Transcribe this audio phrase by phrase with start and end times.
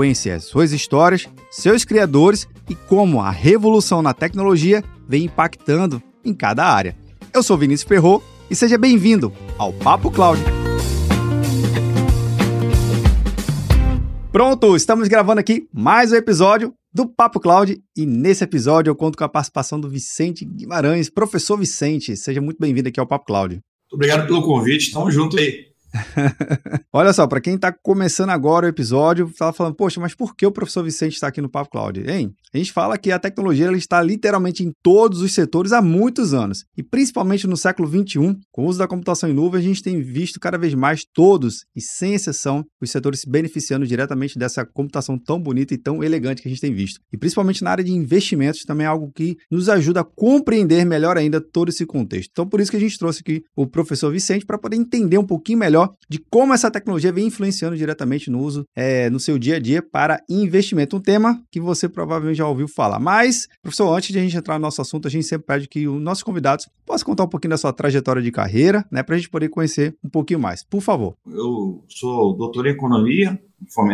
[0.00, 6.64] as suas histórias, seus criadores e como a revolução na tecnologia vem impactando em cada
[6.64, 6.96] área.
[7.34, 10.40] Eu sou Vinícius Ferro e seja bem-vindo ao Papo Cloud.
[14.30, 19.18] Pronto, estamos gravando aqui mais um episódio do Papo Cloud e nesse episódio eu conto
[19.18, 22.16] com a participação do Vicente Guimarães, professor Vicente.
[22.16, 23.58] Seja muito bem-vindo aqui ao Papo Cloud.
[23.92, 25.67] Obrigado pelo convite, estamos juntos aí.
[26.92, 30.46] Olha só, para quem está começando agora o episódio, estava falando, poxa, mas por que
[30.46, 32.00] o professor Vicente está aqui no Papo Cloud?
[32.08, 32.34] Hein?
[32.52, 36.32] A gente fala que a tecnologia ela está literalmente em todos os setores há muitos
[36.32, 36.64] anos.
[36.76, 40.00] E principalmente no século XXI, com o uso da computação em nuvem, a gente tem
[40.00, 45.18] visto cada vez mais todos, e sem exceção, os setores se beneficiando diretamente dessa computação
[45.18, 47.00] tão bonita e tão elegante que a gente tem visto.
[47.12, 51.16] E principalmente na área de investimentos, também é algo que nos ajuda a compreender melhor
[51.16, 52.30] ainda todo esse contexto.
[52.32, 55.26] Então, por isso que a gente trouxe aqui o professor Vicente para poder entender um
[55.26, 59.56] pouquinho melhor de como essa tecnologia vem influenciando diretamente no uso é, no seu dia
[59.56, 60.96] a dia para investimento.
[60.96, 62.98] Um tema que você provavelmente já ouviu falar.
[62.98, 65.86] Mas, professor, antes de a gente entrar no nosso assunto, a gente sempre pede que
[65.86, 69.18] os nossos convidados possam contar um pouquinho da sua trajetória de carreira, né, para a
[69.18, 70.64] gente poder conhecer um pouquinho mais.
[70.64, 71.14] Por favor.
[71.26, 73.38] Eu sou doutor em economia,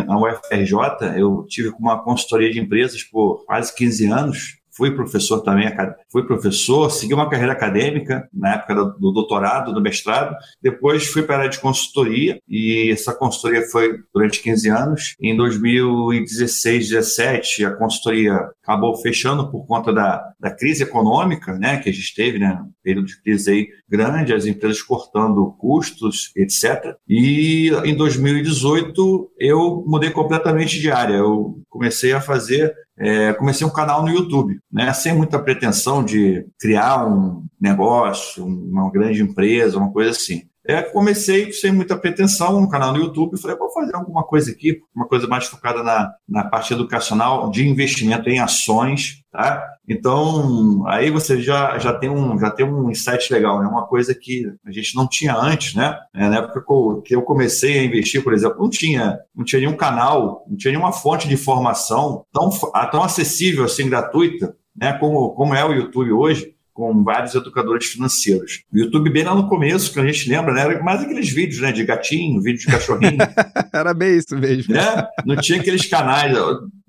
[0.06, 5.72] na UFRJ, eu tive uma consultoria de empresas por quase 15 anos fui professor também,
[6.10, 11.36] fui professor, segui uma carreira acadêmica na época do doutorado, do mestrado, depois fui para
[11.36, 15.16] a área de consultoria e essa consultoria foi durante 15 anos.
[15.20, 21.88] Em 2016, 17, a consultoria acabou fechando por conta da, da crise econômica, né, que
[21.88, 26.96] a gente teve, né, período de crise aí grande, as empresas cortando custos, etc.
[27.08, 31.14] E em 2018 eu mudei completamente de área.
[31.14, 36.46] Eu comecei a fazer é, comecei um canal no YouTube, né, sem muita pretensão de
[36.60, 40.42] criar um negócio, uma grande empresa, uma coisa assim.
[40.66, 44.80] É, comecei sem muita pretensão no canal no YouTube, falei, vou fazer alguma coisa aqui,
[44.94, 49.62] uma coisa mais focada na, na parte educacional de investimento em ações, tá?
[49.86, 53.68] Então, aí você já, já, tem um, já tem um insight legal, né?
[53.68, 55.98] Uma coisa que a gente não tinha antes, né?
[56.14, 56.64] É, na época
[57.04, 60.72] que eu comecei a investir, por exemplo, não tinha, não tinha nenhum canal, não tinha
[60.72, 62.48] nenhuma fonte de informação tão,
[62.90, 64.94] tão acessível, assim, gratuita, né?
[64.94, 68.64] Como, como é o YouTube hoje com vários educadores financeiros.
[68.72, 71.60] O YouTube, bem lá no começo, que a gente lembra, né, era mais aqueles vídeos
[71.60, 73.18] né, de gatinho, vídeo de cachorrinho.
[73.72, 74.74] era bem isso mesmo.
[74.74, 75.06] Né?
[75.24, 76.36] Não tinha aqueles canais,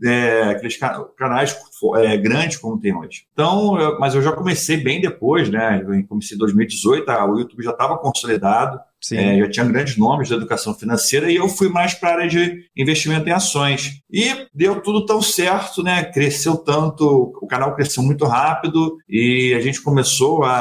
[0.03, 0.77] é, aqueles
[1.15, 1.55] canais
[1.97, 3.27] é, grandes como tem hoje.
[3.31, 5.83] Então, eu, mas eu já comecei bem depois, né?
[5.87, 8.79] Eu comecei em 2018, tá, o YouTube já estava consolidado,
[9.11, 12.27] é, já tinha grandes nomes da educação financeira e eu fui mais para a área
[12.27, 14.01] de investimento em ações.
[14.11, 16.03] E deu tudo tão certo, né?
[16.05, 20.51] Cresceu tanto, o canal cresceu muito rápido e a gente começou a,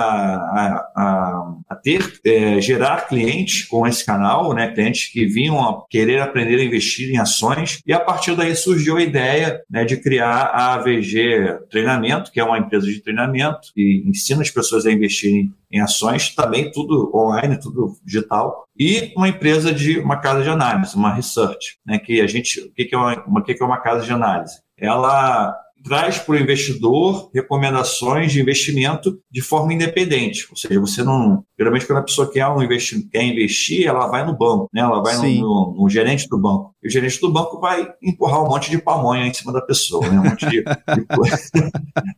[0.97, 4.73] a, a ter, é, gerar clientes com esse canal, né?
[4.73, 7.81] Clientes que vinham a querer aprender a investir em ações.
[7.87, 12.45] E a partir daí surgiu a ideia né, de criar a AVG Treinamento, que é
[12.45, 17.59] uma empresa de treinamento que ensina as pessoas a investirem em ações, também tudo online,
[17.59, 22.27] tudo digital, e uma empresa de uma casa de análise, uma research, né, que a
[22.29, 24.61] gente, o que, que, é, uma, o que, que é uma casa de análise?
[24.79, 25.53] Ela
[25.85, 30.47] traz para o investidor recomendações de investimento de forma independente.
[30.51, 31.45] Ou seja, você não.
[31.59, 34.81] Geralmente, quando a pessoa quer, um investir, quer investir, ela vai no banco, né?
[34.81, 36.74] ela vai no, no, no, gerente do banco.
[36.85, 40.07] E o gerente do banco vai empurrar um monte de pamonha em cima da pessoa,
[40.09, 40.21] né?
[40.21, 40.71] um monte de, de,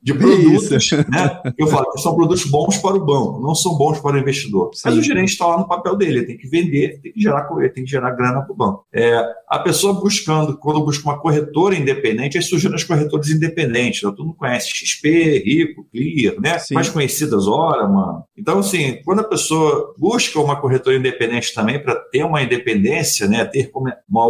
[0.03, 0.91] de produtos.
[0.91, 1.43] Né?
[1.57, 4.71] Eu falo que são produtos bons para o banco, não são bons para o investidor.
[4.75, 4.83] Sim.
[4.87, 7.43] Mas o gerente está lá no papel dele, ele tem que vender, tem que gerar,
[7.73, 8.87] tem que gerar grana para o banco.
[8.93, 14.11] É, a pessoa buscando, quando busca uma corretora independente, aí surgiram as corretoras independentes né?
[14.11, 16.59] todo mundo conhece XP, Rico, Clear, né?
[16.59, 16.75] Sim.
[16.75, 18.25] Mais conhecidas, Hora, mano.
[18.37, 23.45] Então, assim, quando a pessoa busca uma corretora independente também para ter uma independência, né?
[23.45, 24.27] Ter uma, uma,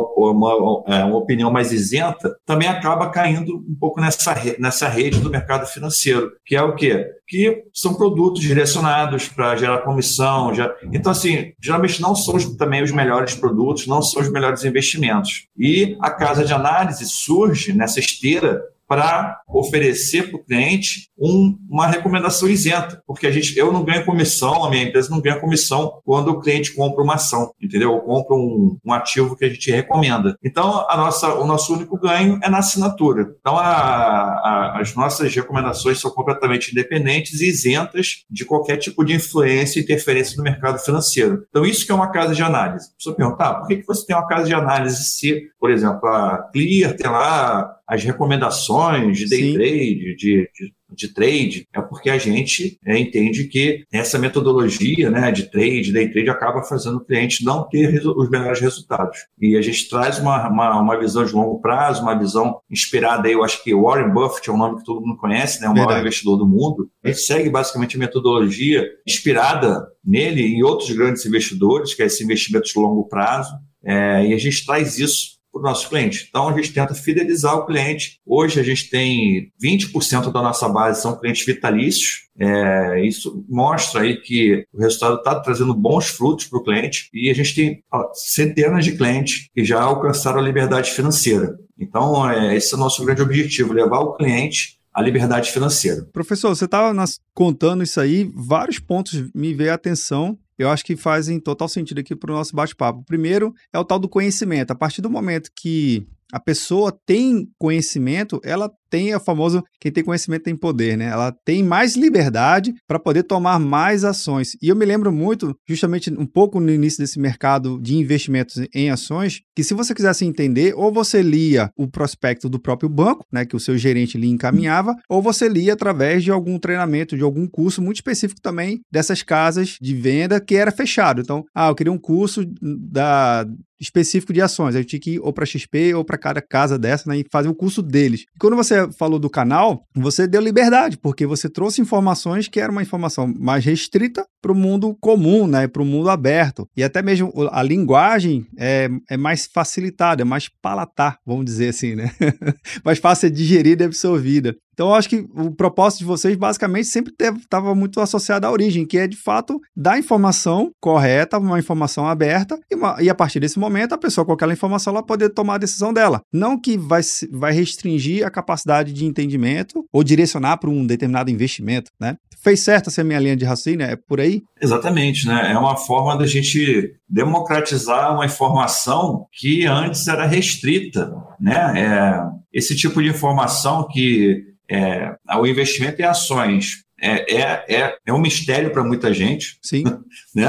[0.87, 5.67] é, uma, opinião mais isenta, também acaba caindo um pouco nessa, nessa rede do mercado
[5.67, 7.07] financeiro, que é o quê?
[7.27, 10.55] Que são produtos direcionados para gerar comissão.
[10.55, 10.73] Já...
[10.93, 15.49] Então, assim, geralmente não são também os melhores produtos, não são os melhores investimentos.
[15.59, 21.87] E a casa de análise surge nessa esteira para oferecer para o cliente um, uma
[21.87, 26.01] recomendação isenta, porque a gente, eu não ganho comissão, a minha empresa não ganha comissão
[26.05, 27.93] quando o cliente compra uma ação, entendeu?
[27.93, 30.37] Ou compra um, um ativo que a gente recomenda.
[30.45, 33.35] Então, a nossa, o nosso único ganho é na assinatura.
[33.41, 39.15] Então, a, a, as nossas recomendações são completamente independentes e isentas de qualquer tipo de
[39.15, 41.45] influência e interferência no mercado financeiro.
[41.49, 42.89] Então, isso que é uma casa de análise.
[42.91, 45.71] A pessoa pergunta, ah, por que, que você tem uma casa de análise se, por
[45.71, 49.55] exemplo, a Clear tem lá as recomendações de day Sim.
[49.55, 55.31] trade, de, de, de, trade, é porque a gente é, entende que essa metodologia né,
[55.31, 59.19] de trade, day trade, acaba fazendo o cliente não ter os melhores resultados.
[59.41, 63.35] E a gente traz uma, uma, uma, visão de longo prazo, uma visão inspirada, aí,
[63.35, 66.01] eu acho que Warren Buffett é um nome que todo mundo conhece, né, o maior
[66.01, 66.91] investidor do mundo.
[67.05, 72.25] A gente segue basicamente a metodologia inspirada nele e outros grandes investidores, que é esse
[72.25, 73.53] investimento de longo prazo.
[73.85, 76.27] É, e a gente traz isso para o nosso cliente.
[76.29, 78.21] Então, a gente tenta fidelizar o cliente.
[78.27, 82.27] Hoje, a gente tem 20% da nossa base são clientes vitalícios.
[82.39, 87.31] É, isso mostra aí que o resultado está trazendo bons frutos para o cliente e
[87.31, 91.57] a gente tem ó, centenas de clientes que já alcançaram a liberdade financeira.
[91.79, 96.07] Então, é, esse é o nosso grande objetivo, levar o cliente à liberdade financeira.
[96.13, 96.93] Professor, você estava
[97.35, 102.01] contando isso aí, vários pontos me veio a atenção eu acho que fazem total sentido
[102.01, 103.05] aqui para o nosso bate-papo.
[103.05, 104.71] Primeiro é o tal do conhecimento.
[104.71, 110.05] A partir do momento que a pessoa tem conhecimento, ela tem a famosa quem tem
[110.05, 111.07] conhecimento tem poder, né?
[111.07, 114.57] Ela tem mais liberdade para poder tomar mais ações.
[114.63, 118.91] E eu me lembro muito, justamente um pouco no início desse mercado de investimentos em
[118.91, 123.45] ações, que se você quisesse entender, ou você lia o prospecto do próprio banco, né,
[123.45, 127.47] que o seu gerente lhe encaminhava, ou você lia através de algum treinamento, de algum
[127.47, 131.21] curso muito específico também dessas casas de venda que era fechado.
[131.21, 133.47] Então, ah, eu queria um curso da
[133.81, 134.75] específico de ações.
[134.75, 137.49] Eu tinha que ir ou para XP ou para cada casa dessa né, e fazer
[137.49, 138.23] o curso deles.
[138.35, 142.73] E quando você falou do canal, você deu liberdade, porque você trouxe informações que era
[142.73, 146.69] uma informação mais restrita para o mundo comum, né, para o mundo aberto.
[146.77, 151.95] E até mesmo a linguagem é, é mais facilitada, é mais palatar, vamos dizer assim,
[151.95, 152.11] né?
[152.85, 154.57] mais fácil de digerir e absorvida.
[154.77, 158.85] Então, eu acho que o propósito de vocês, basicamente, sempre estava muito associado à origem,
[158.85, 163.41] que é, de fato, dar informação correta, uma informação aberta, e, uma, e, a partir
[163.41, 166.21] desse momento, a pessoa com aquela informação, ela poder tomar a decisão dela.
[166.31, 167.01] Não que vai,
[167.33, 172.19] vai restringir a capacidade de entendimento ou direcionar para um determinado investimento, né?
[172.43, 173.87] Fez certo essa minha linha de raciocínio?
[173.87, 174.43] É por aí?
[174.61, 175.53] Exatamente, né?
[175.53, 181.73] É uma forma da gente democratizar uma informação que antes era restrita, né?
[181.81, 182.21] É,
[182.53, 188.21] esse tipo de informação que é, o investimento em ações é, é, é, é um
[188.21, 189.59] mistério para muita gente.
[189.63, 189.85] Sim.
[190.35, 190.47] Né?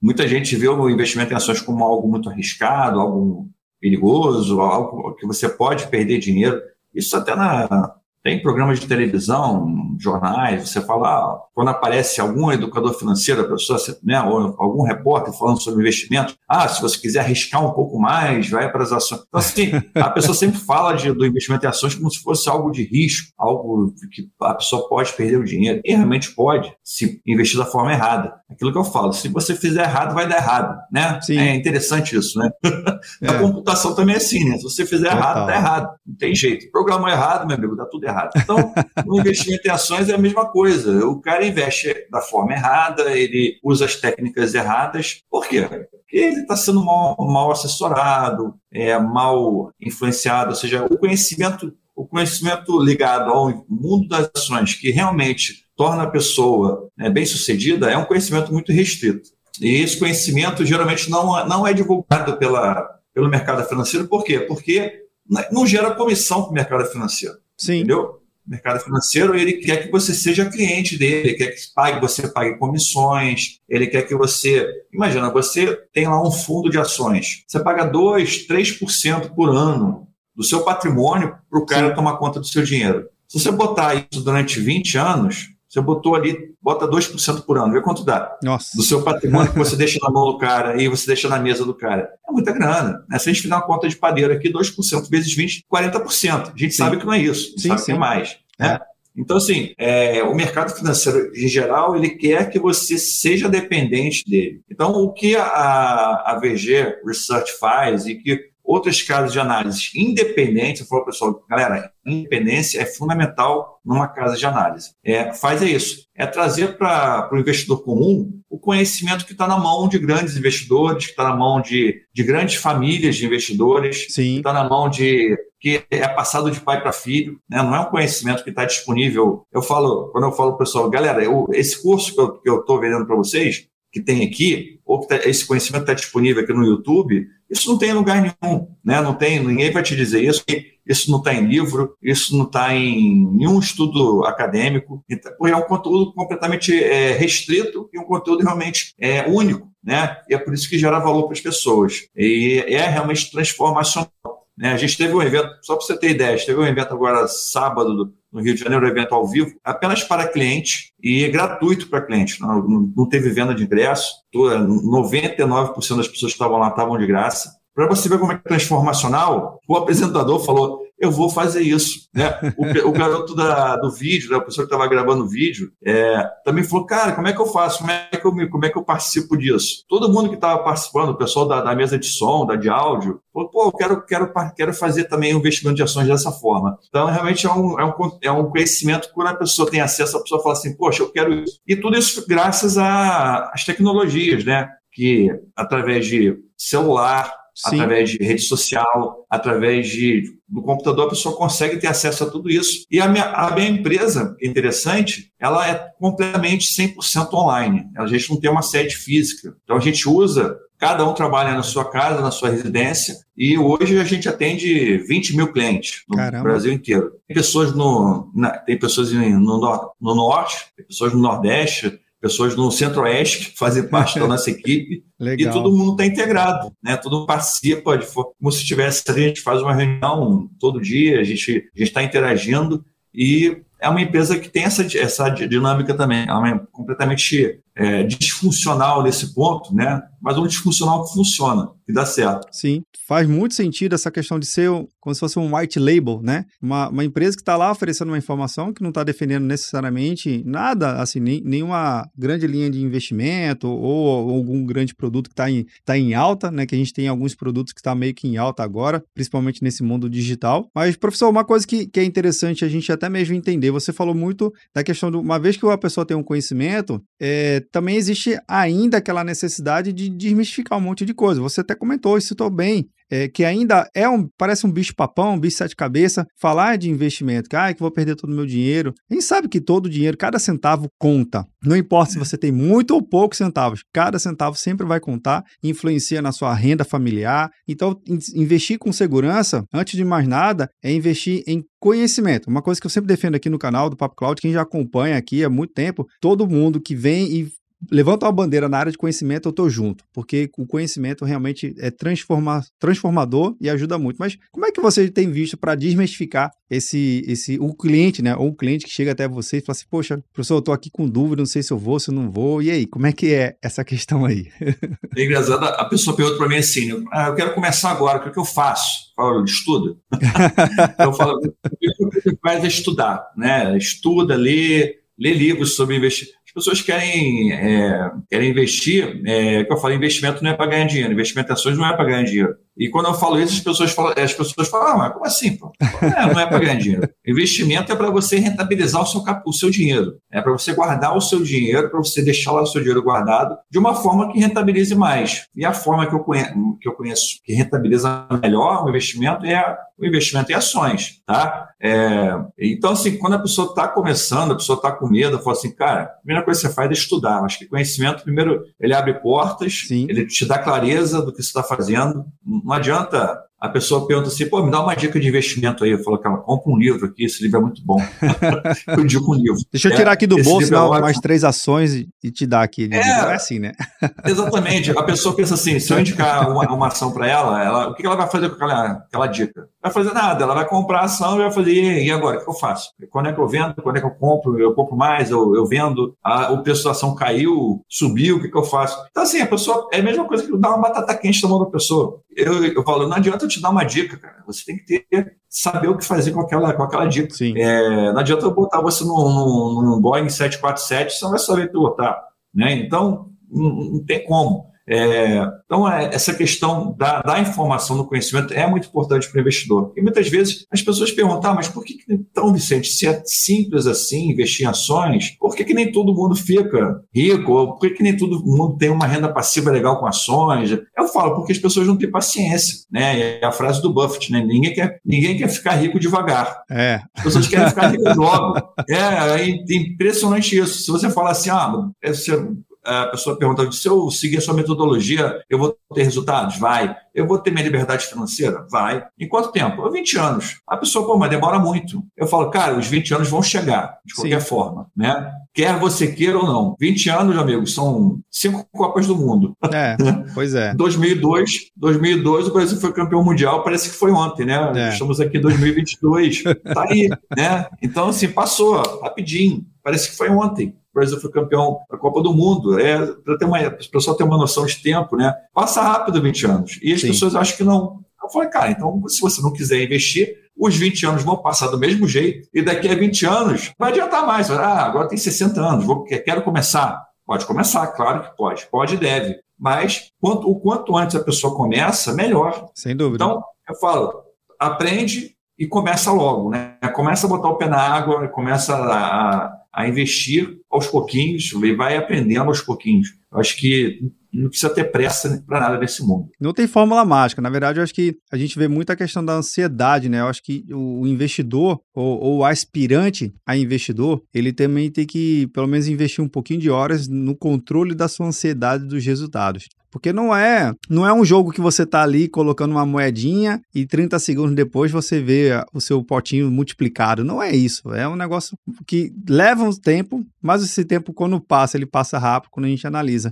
[0.00, 3.48] Muita gente vê o investimento em ações como algo muito arriscado, algo
[3.80, 6.60] perigoso, algo que você pode perder dinheiro.
[6.92, 12.94] Isso até na, tem programas de televisão, jornais, você fala, ah, quando aparece algum educador
[12.94, 17.64] financeiro, a pessoa, né, ou algum repórter falando sobre investimento, ah, se você quiser arriscar
[17.64, 19.22] um pouco mais, vai para as ações.
[19.26, 22.70] Então, assim, a pessoa sempre fala de, do investimento em ações como se fosse algo
[22.70, 25.80] de risco, algo que a pessoa pode perder o dinheiro.
[25.84, 28.34] E realmente pode, se investir da forma errada.
[28.52, 31.20] Aquilo que eu falo, se você fizer errado, vai dar errado, né?
[31.22, 31.38] Sim.
[31.38, 32.50] É interessante isso, né?
[33.20, 33.28] É.
[33.28, 34.56] A computação também é assim, né?
[34.56, 35.18] Se você fizer Total.
[35.18, 35.94] errado, tá errado.
[36.06, 36.70] Não tem jeito.
[36.70, 38.30] Programa errado, meu amigo, dá tudo errado errado.
[38.36, 38.72] Então,
[39.06, 41.04] o investimento em ações é a mesma coisa.
[41.06, 45.20] O cara investe da forma errada, ele usa as técnicas erradas.
[45.30, 45.62] Por quê?
[45.62, 51.72] Porque ele está sendo mal, mal assessorado, é, mal influenciado, ou seja, o conhecimento,
[52.02, 57.96] o conhecimento ligado ao mundo das ações, que realmente torna a pessoa né, bem-sucedida, é
[57.96, 59.30] um conhecimento muito restrito.
[59.60, 64.08] E esse conhecimento geralmente não, não é divulgado pela, pelo mercado financeiro.
[64.08, 64.40] Por quê?
[64.40, 65.04] Porque
[65.52, 67.36] não gera comissão para o mercado financeiro.
[67.56, 67.78] Sim.
[67.78, 68.20] Entendeu?
[68.44, 72.26] O mercado financeiro, ele quer que você seja cliente dele, ele quer que pague, você
[72.26, 74.66] pague comissões, ele quer que você.
[74.92, 80.42] Imagina, você tem lá um fundo de ações, você paga 2%, 3% por ano do
[80.42, 81.94] seu patrimônio para o cara Sim.
[81.94, 83.08] tomar conta do seu dinheiro.
[83.28, 87.80] Se você botar isso durante 20 anos, você botou ali, bota 2% por ano, vê
[87.80, 88.36] quanto dá.
[88.42, 88.76] Nossa.
[88.76, 91.64] Do seu patrimônio que você deixa na mão do cara e você deixa na mesa
[91.64, 92.10] do cara.
[92.28, 93.02] É muita grana.
[93.08, 93.18] Né?
[93.18, 96.52] Se a gente fizer uma conta de padeiro aqui, 2% vezes 20, 40%.
[96.54, 96.76] A gente sim.
[96.76, 97.58] sabe que não é isso.
[97.58, 97.86] Sim, sabe sim.
[97.86, 98.36] que é mais.
[98.58, 98.78] Né?
[98.80, 98.92] É.
[99.16, 104.60] Então, assim, é, o mercado financeiro, em geral, ele quer que você seja dependente dele.
[104.70, 110.80] Então, o que a, a VG Research faz e que outras casas de análise independentes,
[110.80, 114.90] eu falo, pessoal, galera, independência é fundamental numa casa de análise.
[115.04, 119.58] É, faz é isso, é trazer para o investidor comum o conhecimento que está na
[119.58, 124.22] mão de grandes investidores, que está na mão de, de grandes famílias de investidores, Sim.
[124.22, 127.62] que está na mão de que é passado de pai para filho, né?
[127.62, 129.46] não é um conhecimento que está disponível.
[129.52, 132.80] Eu falo, quando eu falo para o pessoal, galera, eu, esse curso que eu estou
[132.80, 136.64] vendendo para vocês, que tem aqui, ou que tá, esse conhecimento está disponível aqui no
[136.64, 139.00] YouTube, isso não tem em lugar nenhum, né?
[139.02, 140.42] Não tem, ninguém vai te dizer isso.
[140.84, 145.62] Isso não está em livro, isso não está em nenhum estudo acadêmico, então, é um
[145.62, 150.16] conteúdo completamente é, restrito e um conteúdo realmente é, único, né?
[150.28, 152.08] E é por isso que gera valor para as pessoas.
[152.16, 154.10] E é realmente transformacional.
[154.56, 154.72] Né?
[154.72, 156.92] A gente teve um evento, só para você ter ideia, a gente teve um evento
[156.92, 161.88] agora sábado no Rio de Janeiro, evento ao vivo, apenas para cliente e é gratuito
[161.88, 162.40] para cliente.
[162.40, 162.62] Não,
[162.96, 167.60] não teve venda de ingresso, 99% das pessoas que estavam lá estavam de graça.
[167.74, 172.08] Para você ver como é, é transformacional, o apresentador falou: eu vou fazer isso.
[172.14, 172.32] Né?
[172.56, 176.24] O, o garoto da, do vídeo, né, a pessoa que estava gravando o vídeo, é,
[176.44, 177.78] também falou, cara, como é que eu faço?
[177.78, 179.84] Como é que eu, como é que eu participo disso?
[179.88, 183.20] Todo mundo que estava participando, o pessoal da, da, mesa de som, da de áudio,
[183.32, 186.78] falou, pô, eu quero, quero, quero fazer também um investimento de ações dessa forma.
[186.88, 190.16] Então, realmente é um, é um, é um conhecimento que quando a pessoa tem acesso,
[190.16, 191.58] a pessoa fala assim, poxa, eu quero isso.
[191.66, 194.68] E tudo isso graças às tecnologias, né?
[194.92, 197.76] Que através de celular, Sim.
[197.76, 202.50] através de rede social, através de, do computador, a pessoa consegue ter acesso a tudo
[202.50, 202.84] isso.
[202.90, 207.86] E a minha, a minha empresa, interessante, ela é completamente 100% online.
[207.96, 209.56] A gente não tem uma sede física.
[209.64, 214.00] Então, a gente usa Cada um trabalha na sua casa, na sua residência, e hoje
[214.00, 216.42] a gente atende 20 mil clientes no Caramba.
[216.42, 217.12] Brasil inteiro.
[217.28, 222.70] Tem pessoas no, na, tem pessoas no, no, norte, tem pessoas no nordeste, pessoas no
[222.70, 225.04] centro-oeste que fazem parte da nossa equipe.
[225.18, 225.50] Legal.
[225.50, 226.96] E todo mundo está integrado, né?
[226.96, 231.24] Todo mundo participa, de, como se tivesse, a gente faz uma reunião todo dia, a
[231.24, 236.24] gente está interagindo e é uma empresa que tem essa, essa dinâmica também.
[236.28, 240.02] Ela é completamente é, disfuncional nesse ponto, né?
[240.20, 242.46] Mas um disfuncional que funciona, que dá certo.
[242.52, 246.44] Sim, faz muito sentido essa questão de ser como se fosse um white label, né?
[246.60, 251.02] Uma, uma empresa que está lá oferecendo uma informação que não está defendendo necessariamente nada,
[251.02, 255.66] assim, nem, nenhuma grande linha de investimento ou, ou algum grande produto que está em,
[255.84, 256.66] tá em alta, né?
[256.66, 259.82] Que a gente tem alguns produtos que está meio que em alta agora, principalmente nesse
[259.82, 260.68] mundo digital.
[260.72, 264.14] Mas, professor, uma coisa que, que é interessante a gente até mesmo entender, você falou
[264.14, 268.38] muito da questão de uma vez que a pessoa tem um conhecimento, é, também existe
[268.46, 271.40] ainda aquela necessidade de desmistificar um monte de coisa.
[271.40, 275.34] Você até comentou e citou bem é, que ainda é um, parece um bicho papão,
[275.34, 278.46] um bicho sete cabeça, falar de investimento, que, ah, que vou perder todo o meu
[278.46, 278.94] dinheiro.
[279.10, 281.44] A gente sabe que todo o dinheiro, cada centavo conta.
[281.62, 286.22] Não importa se você tem muito ou poucos centavos, cada centavo sempre vai contar, influencia
[286.22, 287.50] na sua renda familiar.
[287.68, 288.00] Então,
[288.34, 292.48] investir com segurança, antes de mais nada, é investir em conhecimento.
[292.48, 295.18] Uma coisa que eu sempre defendo aqui no canal do Papo Cloud, quem já acompanha
[295.18, 297.48] aqui há muito tempo, todo mundo que vem e
[297.90, 301.90] levanta uma bandeira na área de conhecimento, eu estou junto, porque o conhecimento realmente é
[301.90, 304.18] transforma, transformador e ajuda muito.
[304.18, 308.34] Mas como é que você tem visto para desmistificar esse, esse o cliente, né?
[308.36, 310.90] Ou o cliente que chega até você e fala assim, poxa, professor, eu estou aqui
[310.90, 312.62] com dúvida, não sei se eu vou, se eu não vou.
[312.62, 314.48] E aí, como é que é essa questão aí?
[315.14, 318.30] É engraçado, a pessoa pergunta para mim assim, ah, eu quero começar agora, o que,
[318.30, 319.12] é que eu faço?
[319.44, 319.94] Estuda.
[320.98, 323.76] eu falo, o que você faz é estudar, né?
[323.76, 329.76] Estuda, lê, lê livros sobre investimento as pessoas querem, é, querem investir, é, que eu
[329.78, 332.54] falo, investimento não é para ganhar dinheiro, investimento em ações não é para ganhar dinheiro.
[332.76, 335.56] E quando eu falo isso, as pessoas falam, as pessoas falam ah, mas como assim?
[335.56, 335.72] Pô?
[335.80, 337.08] É, não é para ganhar dinheiro.
[337.26, 340.16] Investimento é para você rentabilizar o seu, o seu dinheiro.
[340.30, 343.56] É para você guardar o seu dinheiro, para você deixar lá o seu dinheiro guardado
[343.70, 345.46] de uma forma que rentabilize mais.
[345.54, 349.76] E a forma que eu conheço, que, eu conheço que rentabiliza melhor o investimento é
[349.98, 351.20] o investimento em ações.
[351.26, 351.68] Tá?
[351.80, 355.74] É, então, assim, quando a pessoa está começando, a pessoa está com medo, fala assim,
[355.74, 357.44] cara, a primeira coisa que você faz é estudar.
[357.44, 360.06] Acho que conhecimento, primeiro, ele abre portas, Sim.
[360.08, 362.24] ele te dá clareza do que você está fazendo
[362.62, 365.92] não adianta a pessoa pergunta assim, pô, me dá uma dica de investimento aí.
[365.92, 367.96] Eu falo, cara, compra um livro aqui, esse livro é muito bom.
[368.88, 369.60] eu digo um livro.
[369.70, 372.64] Deixa eu tirar aqui do bolso, é dar é mais três ações e te dar
[372.64, 372.88] aqui.
[372.90, 373.70] É, não é assim, né?
[374.26, 374.90] exatamente.
[374.90, 378.04] A pessoa pensa assim, se eu indicar uma, uma ação para ela, ela, o que
[378.04, 379.68] ela vai fazer com aquela, aquela dica?
[379.80, 382.50] Vai fazer nada, ela vai comprar a ação e vai fazer, e agora, o que
[382.50, 382.90] eu faço?
[383.10, 383.76] Quando é que eu vendo?
[383.80, 384.58] Quando é que eu compro?
[384.58, 388.48] Eu compro mais, eu, eu vendo, a, o preço da ação caiu, subiu, o que,
[388.48, 388.98] que eu faço?
[389.08, 391.60] Então, assim, a pessoa, é a mesma coisa que dar uma batata quente na mão
[391.60, 392.20] da pessoa.
[392.34, 394.42] Eu, eu falo, não adianta te dar uma dica, cara.
[394.46, 397.34] Você tem que ter, saber o que fazer com aquela, com aquela dica.
[397.56, 401.70] É, não adianta eu botar você num, num, num Boeing 747, você não vai saber
[401.70, 402.20] pilotar.
[402.54, 402.72] Né?
[402.72, 404.71] Então, não, não tem como.
[404.92, 409.40] É, então, é, essa questão da, da, informação do conhecimento é muito importante para o
[409.40, 409.92] investidor.
[409.96, 413.22] E muitas vezes as pessoas perguntam, ah, mas por que, que então, Vicente, se é
[413.24, 417.52] simples assim investir em ações, por que, que nem todo mundo fica rico?
[417.52, 420.70] Ou por que, que nem todo mundo tem uma renda passiva legal com ações?
[420.70, 422.84] Eu falo, porque as pessoas não têm paciência.
[422.90, 423.38] Né?
[423.40, 424.44] É a frase do Buffett, né?
[424.44, 426.64] ninguém, quer, ninguém quer ficar rico devagar.
[426.70, 427.00] É.
[427.16, 428.60] As pessoas querem ficar ricas logo.
[428.88, 430.82] É, é impressionante isso.
[430.82, 432.38] Se você falar assim, ah, você
[432.84, 436.58] a pessoa pergunta: se eu seguir a sua metodologia, eu vou ter resultados?
[436.58, 436.94] Vai.
[437.14, 438.66] Eu vou ter minha liberdade financeira?
[438.70, 439.04] Vai.
[439.18, 439.88] Em quanto tempo?
[439.90, 440.60] 20 anos.
[440.66, 442.02] A pessoa, pô, mas demora muito.
[442.16, 444.46] Eu falo, cara, os 20 anos vão chegar, de qualquer Sim.
[444.46, 445.30] forma, né?
[445.54, 446.74] Quer você queira ou não.
[446.80, 449.54] 20 anos, amigo, são cinco Copas do Mundo.
[449.70, 449.96] É,
[450.32, 450.74] pois é.
[450.74, 454.72] 2002, 2002 o Brasil foi campeão mundial, parece que foi ontem, né?
[454.74, 454.88] É.
[454.88, 456.42] Estamos aqui em 2022.
[456.72, 457.66] tá aí, né?
[457.82, 459.64] Então, assim, passou rapidinho.
[459.82, 460.74] Parece que foi ontem.
[460.92, 462.78] O Brasil foi campeão da Copa do Mundo.
[462.78, 465.34] É, para ter uma, a pessoa ter uma noção de tempo, né?
[465.54, 466.78] Passa rápido 20 anos.
[466.82, 467.08] E as Sim.
[467.08, 468.00] pessoas acham que não.
[468.22, 471.78] Eu falei, cara, então se você não quiser investir, os 20 anos vão passar do
[471.78, 474.50] mesmo jeito, e daqui a 20 anos vai adiantar mais.
[474.50, 477.02] Ah, agora tem 60 anos, vou, quero começar.
[477.26, 479.40] Pode começar, claro que pode, pode e deve.
[479.58, 482.68] Mas quanto, o quanto antes a pessoa começa, melhor.
[482.74, 483.24] Sem dúvida.
[483.24, 484.12] Então, eu falo,
[484.58, 486.76] aprende e começa logo, né?
[486.94, 491.96] Começa a botar o pé na água, começa a, a investir aos pouquinhos e vai
[491.96, 493.08] aprendendo aos pouquinhos.
[493.32, 494.00] Eu acho que
[494.32, 496.28] não precisa ter pressa para nada nesse mundo.
[496.40, 497.42] Não tem fórmula mágica.
[497.42, 500.20] Na verdade, eu acho que a gente vê muita questão da ansiedade, né?
[500.20, 505.66] Eu acho que o investidor ou, ou aspirante a investidor, ele também tem que, pelo
[505.66, 509.68] menos, investir um pouquinho de horas no controle da sua ansiedade dos resultados.
[509.92, 513.84] Porque não é, não é um jogo que você tá ali colocando uma moedinha e
[513.84, 517.22] 30 segundos depois você vê o seu potinho multiplicado.
[517.22, 517.92] Não é isso.
[517.92, 518.56] É um negócio
[518.86, 522.86] que leva um tempo, mas esse tempo quando passa, ele passa rápido quando a gente
[522.86, 523.30] analisa.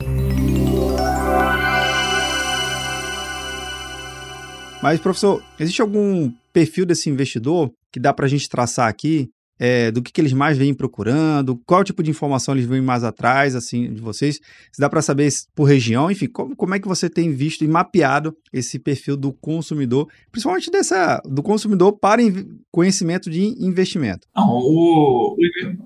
[4.83, 9.90] Mas professor, existe algum perfil desse investidor que dá para a gente traçar aqui é,
[9.90, 13.55] do que, que eles mais vêm procurando, qual tipo de informação eles vêm mais atrás,
[13.55, 14.40] assim, de vocês.
[14.73, 17.69] Se dá para saber por região, enfim, como, como é que você tem visto e
[17.69, 22.23] mapeado esse perfil do consumidor, principalmente dessa, do consumidor para
[22.71, 24.26] conhecimento de investimento?
[24.35, 25.37] Não, o,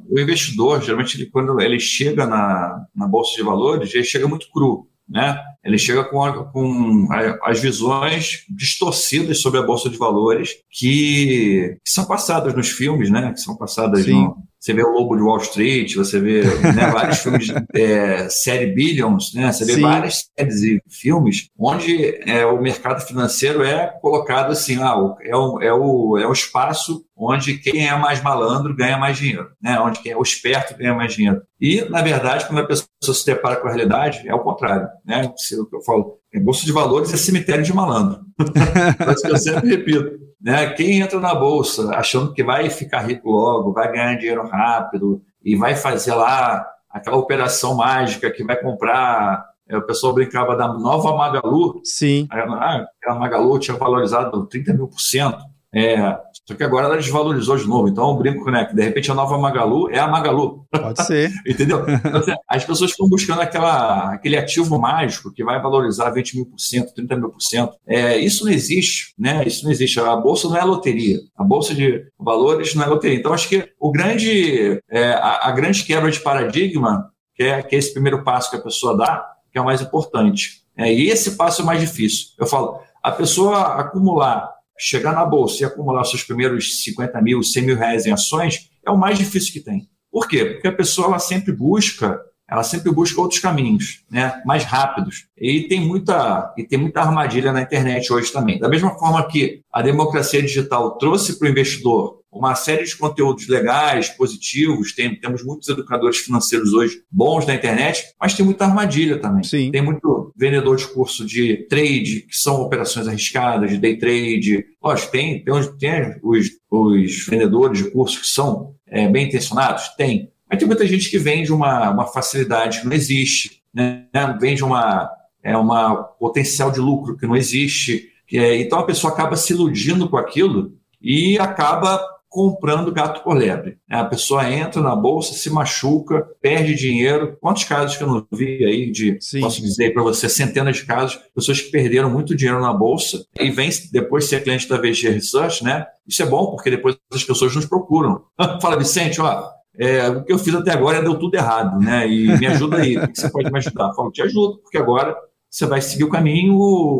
[0.08, 4.48] o investidor, geralmente, ele, quando ele chega na, na Bolsa de Valores, ele chega muito
[4.52, 5.38] cru né?
[5.62, 11.78] Ele chega com, a, com a, as visões distorcidas sobre a bolsa de valores que,
[11.84, 13.32] que, são passadas nos filmes, né?
[13.32, 17.18] Que são passadas no, você vê o Lobo de Wall Street, você vê né, vários
[17.18, 19.52] filmes, é, série Billions, né?
[19.52, 19.82] Você vê Sim.
[19.82, 25.60] várias séries e filmes onde é, o mercado financeiro é colocado assim, ah, é o,
[25.60, 29.78] é o, é o espaço onde quem é mais malandro ganha mais dinheiro, né?
[29.80, 31.42] Onde quem é o esperto ganha mais dinheiro.
[31.60, 35.30] E, na verdade, quando a pessoa se depara com a realidade, é o contrário, né?
[35.72, 38.23] Eu falo, bolsa de valores é cemitério de malandro.
[39.06, 40.24] Mas que eu sempre repito.
[40.40, 40.70] Né?
[40.70, 45.56] Quem entra na bolsa achando que vai ficar rico logo, vai ganhar dinheiro rápido e
[45.56, 49.44] vai fazer lá aquela operação mágica que vai comprar.
[49.66, 51.80] É, o pessoal brincava da nova Magalu.
[51.82, 52.28] Sim.
[52.30, 55.42] Ah, a Magalu tinha valorizado 30 mil por cento.
[55.72, 57.88] É, só que agora ela desvalorizou de novo.
[57.88, 58.66] Então eu brinco, né?
[58.66, 60.66] Que de repente a nova Magalu é a Magalu.
[60.70, 61.32] Pode ser.
[61.46, 61.84] Entendeu?
[61.88, 66.46] Então, assim, as pessoas estão buscando aquela, aquele ativo mágico que vai valorizar 20 mil
[66.46, 67.74] por cento, 30 mil por cento.
[67.86, 69.42] É, isso não existe, né?
[69.46, 69.98] Isso não existe.
[69.98, 71.18] A bolsa não é loteria.
[71.34, 73.18] A bolsa de valores não é loteria.
[73.18, 77.74] Então acho que o grande, é, a, a, grande quebra de paradigma, que é, que
[77.74, 80.62] é esse primeiro passo que a pessoa dá, que é o mais importante.
[80.76, 82.28] É, e esse passo é mais difícil.
[82.38, 87.62] Eu falo, a pessoa acumular chegar na bolsa e acumular seus primeiros 50 mil, 100
[87.62, 89.88] mil reais em ações é o mais difícil que tem.
[90.10, 90.44] Por quê?
[90.44, 95.26] Porque a pessoa ela sempre busca, ela sempre busca outros caminhos, né, mais rápidos.
[95.36, 98.58] E tem muita e tem muita armadilha na internet hoje também.
[98.58, 103.46] Da mesma forma que a democracia digital trouxe para o investidor uma série de conteúdos
[103.48, 104.92] legais, positivos.
[104.92, 109.44] Tem, temos muitos educadores financeiros hoje bons na internet, mas tem muita armadilha também.
[109.44, 109.70] Sim.
[109.70, 114.64] Tem muito vendedor de curso de trade, que são operações arriscadas, de day trade.
[114.82, 119.88] Lógico, tem, tem, tem os, os vendedores de curso que são é, bem intencionados?
[119.96, 120.30] Tem.
[120.50, 124.06] Mas tem muita gente que vende uma, uma facilidade que não existe, né?
[124.40, 125.08] vende uma,
[125.42, 128.08] é, uma potencial de lucro que não existe.
[128.32, 132.00] É, então a pessoa acaba se iludindo com aquilo e acaba
[132.34, 133.78] comprando gato por lebre.
[133.88, 137.38] A pessoa entra na bolsa, se machuca, perde dinheiro.
[137.40, 139.40] Quantos casos que eu não vi aí de, Sim.
[139.40, 143.52] posso dizer para você, centenas de casos, pessoas que perderam muito dinheiro na bolsa e
[143.52, 145.86] vem depois ser cliente da VG Research, né?
[146.08, 148.22] Isso é bom porque depois as pessoas nos procuram.
[148.60, 152.08] Fala, Vicente, ó, é, o que eu fiz até agora deu tudo errado, né?
[152.08, 153.90] E me ajuda aí, o que você pode me ajudar?
[153.90, 155.14] Eu falo, te ajudo, porque agora
[155.48, 156.56] você vai seguir o caminho,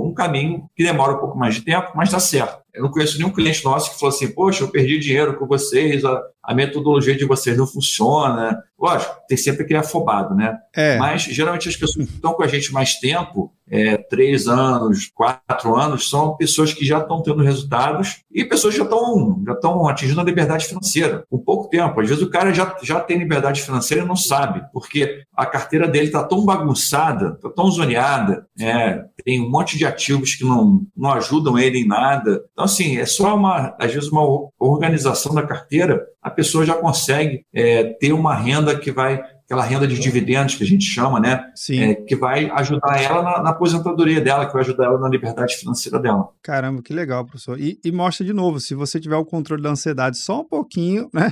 [0.07, 2.63] um caminho que demora um pouco mais de tempo, mas dá certo.
[2.74, 6.04] Eu não conheço nenhum cliente nosso que falou assim, poxa, eu perdi dinheiro com vocês,
[6.04, 8.62] a, a metodologia de vocês não funciona.
[8.78, 10.58] Lógico, tem sempre aquele afobado, né?
[10.74, 10.98] É.
[10.98, 15.74] Mas geralmente as pessoas que estão com a gente mais tempo, é, três anos, quatro
[15.74, 19.88] anos, são pessoas que já estão tendo resultados e pessoas que já estão já estão
[19.88, 21.98] atingindo a liberdade financeira com pouco tempo.
[22.00, 25.88] Às vezes o cara já, já tem liberdade financeira e não sabe, porque a carteira
[25.88, 30.82] dele está tão bagunçada, está tão zoneada, é, tem um monte de ativos que não,
[30.94, 32.42] não ajudam ele em nada.
[32.64, 34.22] Então, assim, é só uma, às vezes, uma
[34.59, 39.87] organização da carteira, a pessoa já consegue é, ter uma renda que vai aquela renda
[39.87, 41.44] de dividendos que a gente chama, né?
[41.55, 41.79] Sim.
[41.79, 45.55] É, que vai ajudar ela na, na, aposentadoria dela, que vai ajudar ela na liberdade
[45.57, 46.31] financeira dela.
[46.42, 47.61] Caramba, que legal, professor.
[47.61, 51.11] E, e, mostra de novo, se você tiver o controle da ansiedade só um pouquinho,
[51.12, 51.31] né?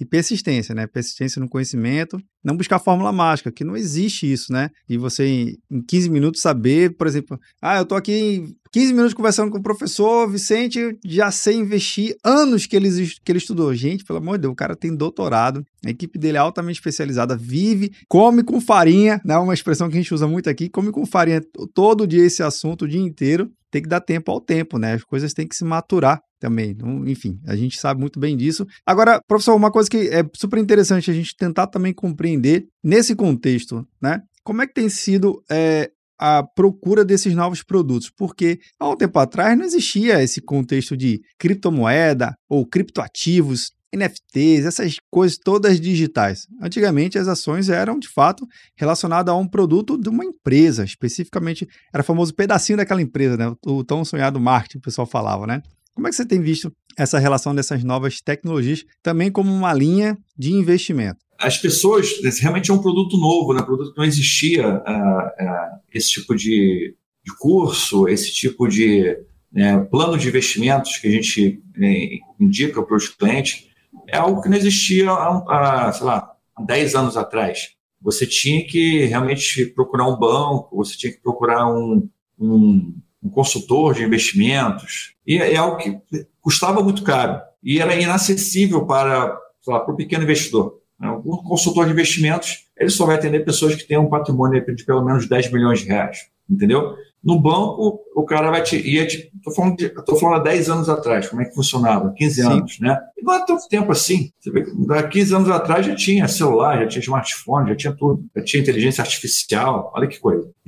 [0.00, 0.86] e persistência, né?
[0.86, 4.70] Persistência no conhecimento, não buscar fórmula mágica, que não existe isso, né?
[4.88, 5.26] E você
[5.70, 9.62] em 15 minutos saber, por exemplo, ah, eu tô aqui 15 minutos conversando com o
[9.62, 12.88] professor Vicente, já sei investir anos que ele,
[13.24, 13.72] que ele estudou.
[13.72, 17.36] Gente, pelo amor de Deus, o cara tem doutorado, a equipe dele é altamente especializada,
[17.36, 19.38] vive, come com farinha, né?
[19.38, 21.40] Uma expressão que a gente usa muito aqui, come com farinha
[21.72, 23.48] todo dia esse assunto, o dia inteiro.
[23.70, 24.94] Tem que dar tempo ao tempo, né?
[24.94, 26.76] As coisas têm que se maturar também.
[27.06, 28.66] Enfim, a gente sabe muito bem disso.
[28.84, 33.86] Agora, professor, uma coisa que é super interessante a gente tentar também compreender nesse contexto,
[34.02, 34.20] né?
[34.42, 39.18] Como é que tem sido é, a procura desses novos produtos, porque há um tempo
[39.18, 46.46] atrás não existia esse contexto de criptomoeda ou criptoativos, NFTs, essas coisas todas digitais.
[46.60, 48.46] Antigamente as ações eram de fato
[48.76, 53.54] relacionadas a um produto de uma empresa, especificamente era o famoso pedacinho daquela empresa, né?
[53.64, 55.62] O tão sonhado marketing, o pessoal falava, né?
[55.94, 60.18] Como é que você tem visto essa relação dessas novas tecnologias também como uma linha
[60.36, 61.23] de investimento?
[61.38, 62.08] As pessoas,
[62.40, 63.60] realmente é um produto novo, né?
[63.60, 69.16] um produto que não existia uh, uh, esse tipo de, de, curso, esse tipo de
[69.52, 71.94] né, plano de investimentos que a gente né,
[72.40, 73.66] indica para os clientes,
[74.08, 77.70] é algo que não existia há, há, sei lá, há 10 anos atrás.
[78.00, 83.94] Você tinha que realmente procurar um banco, você tinha que procurar um, um, um consultor
[83.94, 85.98] de investimentos, e é algo que
[86.40, 90.78] custava muito caro e era inacessível para, para o pequeno investidor.
[90.98, 91.08] Né?
[91.08, 95.04] Um consultor de investimentos, ele só vai atender pessoas que têm um patrimônio de pelo
[95.04, 96.94] menos 10 milhões de reais, entendeu?
[97.24, 98.76] No banco, o cara vai te.
[98.76, 102.12] Ia te tô, falando de, tô falando há 10 anos atrás, como é que funcionava,
[102.14, 102.46] 15 Sim.
[102.46, 102.98] anos, né?
[103.16, 104.30] E não é tanto tempo assim.
[104.38, 108.22] Você vê, há 15 anos atrás já tinha celular, já tinha smartphone, já tinha tudo.
[108.36, 110.50] Já tinha inteligência artificial, olha que coisa.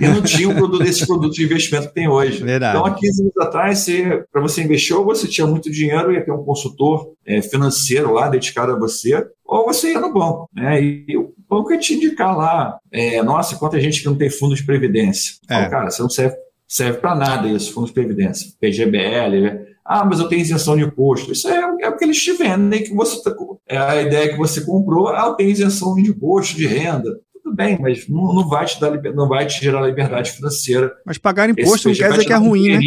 [0.00, 2.44] e não tinha um produto desses produtos de investimento que tem hoje.
[2.44, 2.78] Verdade.
[2.78, 3.86] Então, há 15 anos atrás,
[4.30, 8.28] para você investir, ou você tinha muito dinheiro, ia ter um consultor é, financeiro lá
[8.28, 10.48] dedicado a você, ou você ia no banco.
[10.54, 10.82] Né?
[10.82, 14.54] E o banco ia te indicar lá, é, nossa, quanta gente que não tem fundo
[14.54, 14.91] de previdência.
[15.48, 15.58] É.
[15.58, 18.52] Então, cara, você não serve, serve para nada isso, fundo de previdência.
[18.60, 19.66] PGBL, né?
[19.84, 21.32] Ah, mas eu tenho isenção de imposto.
[21.32, 23.34] Isso é, é o que eles te vendem, que você tá,
[23.68, 27.10] é a ideia que você comprou, ah, eu tenho isenção de imposto, de renda
[27.42, 30.92] tudo bem, mas não, não, vai te dar, não vai te gerar liberdade financeira.
[31.04, 32.80] Mas pagar imposto não quer dizer que é ruim, né?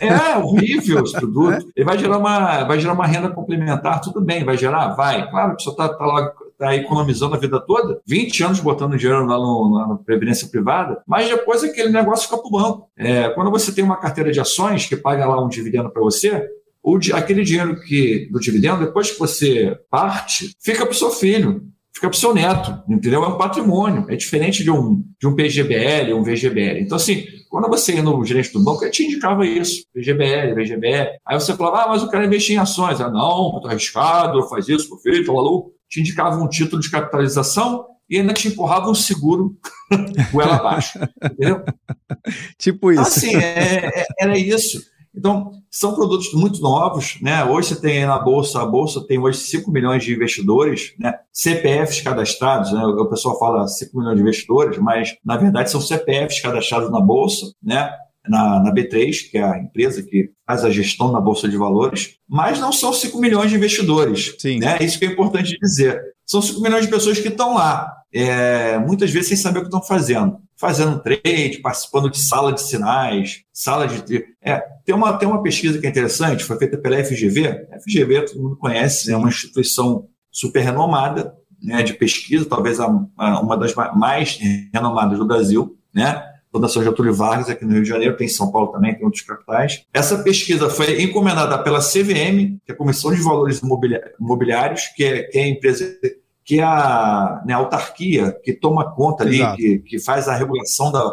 [0.00, 1.52] É horrível esse produto.
[1.52, 1.58] É.
[1.76, 4.94] Ele vai gerar, uma, vai gerar uma renda complementar, tudo bem, vai gerar?
[4.94, 5.28] Vai.
[5.30, 9.24] Claro que você está tá lá está economizando a vida toda, 20 anos botando dinheiro
[9.24, 12.90] lá no, na previdência privada, mas depois aquele negócio fica para o banco.
[12.96, 16.44] É, quando você tem uma carteira de ações que paga lá um dividendo para você,
[16.82, 21.62] o, aquele dinheiro que do dividendo, depois que você parte, fica para o seu filho
[21.98, 23.24] fica para o seu neto, entendeu?
[23.24, 26.80] É um patrimônio, é diferente de um, de um PGBL, um VGBL.
[26.80, 31.18] Então, assim, quando você ia no gerente do banco, ele te indicava isso, PGBL, VGBL.
[31.26, 33.00] Aí você falava, ah, mas o cara investir em ações.
[33.00, 35.72] Ah, não, está arriscado, faz isso, por feito, tá maluco.
[35.88, 39.56] Te indicava um título de capitalização e ainda te empurrava um seguro
[40.32, 41.62] goela abaixo, entendeu?
[42.56, 43.00] Tipo isso.
[43.00, 44.80] Então, assim, é, é, era isso.
[45.14, 47.44] Então, são produtos muito novos, né?
[47.44, 51.12] Hoje você tem na Bolsa, a Bolsa tem hoje 5 milhões de investidores, né?
[51.32, 52.84] CPFs cadastrados, né?
[52.84, 57.46] O pessoal fala 5 milhões de investidores, mas na verdade são CPFs cadastrados na Bolsa,
[57.62, 57.90] né?
[58.28, 62.16] Na, na, B3, que é a empresa que faz a gestão na Bolsa de Valores,
[62.28, 64.34] mas não são 5 milhões de investidores.
[64.38, 64.58] Sim.
[64.58, 64.78] Né?
[64.80, 66.00] Isso que é importante dizer.
[66.26, 69.68] São 5 milhões de pessoas que estão lá, é, muitas vezes sem saber o que
[69.68, 74.24] estão fazendo fazendo trade, participando de sala de sinais, sala de.
[74.42, 77.68] É, tem, uma, tem uma pesquisa que é interessante, foi feita pela FGV.
[77.72, 82.86] A FGV todo mundo conhece, é uma instituição super renomada né, de pesquisa, talvez a,
[83.16, 84.38] a, uma das mais
[84.72, 86.24] renomadas do Brasil, né?
[86.50, 89.22] Fundação Getúlio Vargas, aqui no Rio de Janeiro, tem em São Paulo também, tem outros
[89.22, 89.84] capitais.
[89.92, 93.60] Essa pesquisa foi encomendada pela CVM, que é a Comissão de Valores
[94.18, 95.98] Imobiliários, que é, que é a empresa
[96.48, 100.90] que é a, né, a autarquia que toma conta ali, que, que faz a regulação
[100.90, 101.04] da,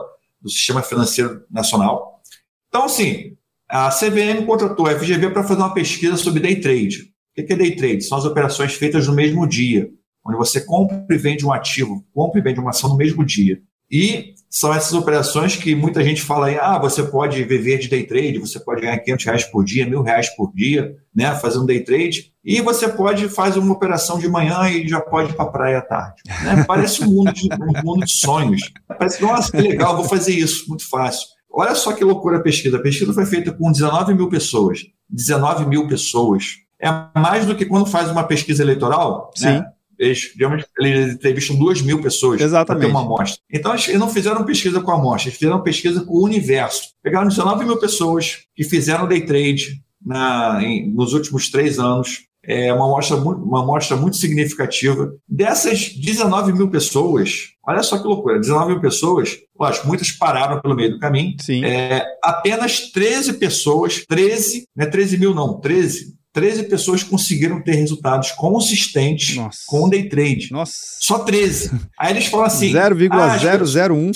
[0.41, 2.21] do Sistema Financeiro Nacional.
[2.69, 3.35] Então, assim,
[3.67, 7.11] a CVM contratou a FGV para fazer uma pesquisa sobre day trade.
[7.37, 8.05] O que é day trade?
[8.05, 9.89] São as operações feitas no mesmo dia,
[10.25, 13.61] onde você compra e vende um ativo, compra e vende uma ação no mesmo dia.
[13.91, 18.03] E são essas operações que muita gente fala aí, ah, você pode viver de day
[18.03, 21.83] trade, você pode ganhar 500 reais por dia, mil reais por dia, né, fazendo day
[21.83, 25.49] trade, e você pode fazer uma operação de manhã e já pode ir para a
[25.49, 26.21] praia à tarde.
[26.43, 26.63] Né?
[26.65, 28.61] Parece um mundo, de, um mundo de sonhos.
[28.87, 31.27] Parece, nossa, que legal, vou fazer isso, muito fácil.
[31.51, 32.77] Olha só que loucura a pesquisa.
[32.77, 34.81] A pesquisa foi feita com 19 mil pessoas.
[35.09, 36.57] 19 mil pessoas.
[36.81, 39.45] É mais do que quando faz uma pesquisa eleitoral, Sim.
[39.45, 39.65] Né?
[39.97, 43.39] Eles, digamos, eles entrevistam duas mil pessoas para ter uma amostra.
[43.51, 46.89] Então, eles não fizeram pesquisa com a amostra, eles fizeram pesquisa com o universo.
[47.01, 52.71] Pegaram 19 mil pessoas que fizeram day trade na, em, nos últimos três anos, é
[52.71, 55.15] uma amostra, uma amostra muito significativa.
[55.27, 60.75] Dessas 19 mil pessoas, olha só que loucura, 19 mil pessoas, lógico, muitas pararam pelo
[60.75, 61.35] meio do caminho.
[61.41, 61.65] Sim.
[61.65, 67.75] É, apenas 13 pessoas, 13, não é 13 mil não, 13 13 pessoas conseguiram ter
[67.75, 69.59] resultados consistentes Nossa.
[69.65, 70.49] com o day trade.
[70.51, 70.73] Nossa.
[70.99, 71.71] Só 13.
[71.97, 72.73] Aí eles falam assim.
[72.73, 74.11] 0,001.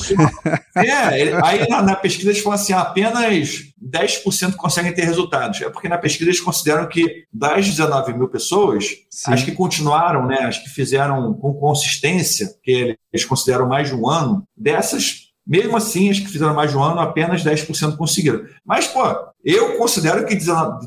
[0.75, 5.62] Ah, é, aí na, na, pesquisa eles falam assim: apenas 10% conseguem ter resultados.
[5.62, 9.32] É porque na pesquisa eles consideram que das 19 mil pessoas, Sim.
[9.32, 14.10] as que continuaram, né, as que fizeram com consistência, que eles consideram mais de um
[14.10, 18.45] ano, dessas mesmo assim, as que fizeram mais de um ano, apenas 10% conseguiram.
[18.63, 19.01] Mas, pô,
[19.43, 20.36] eu considero que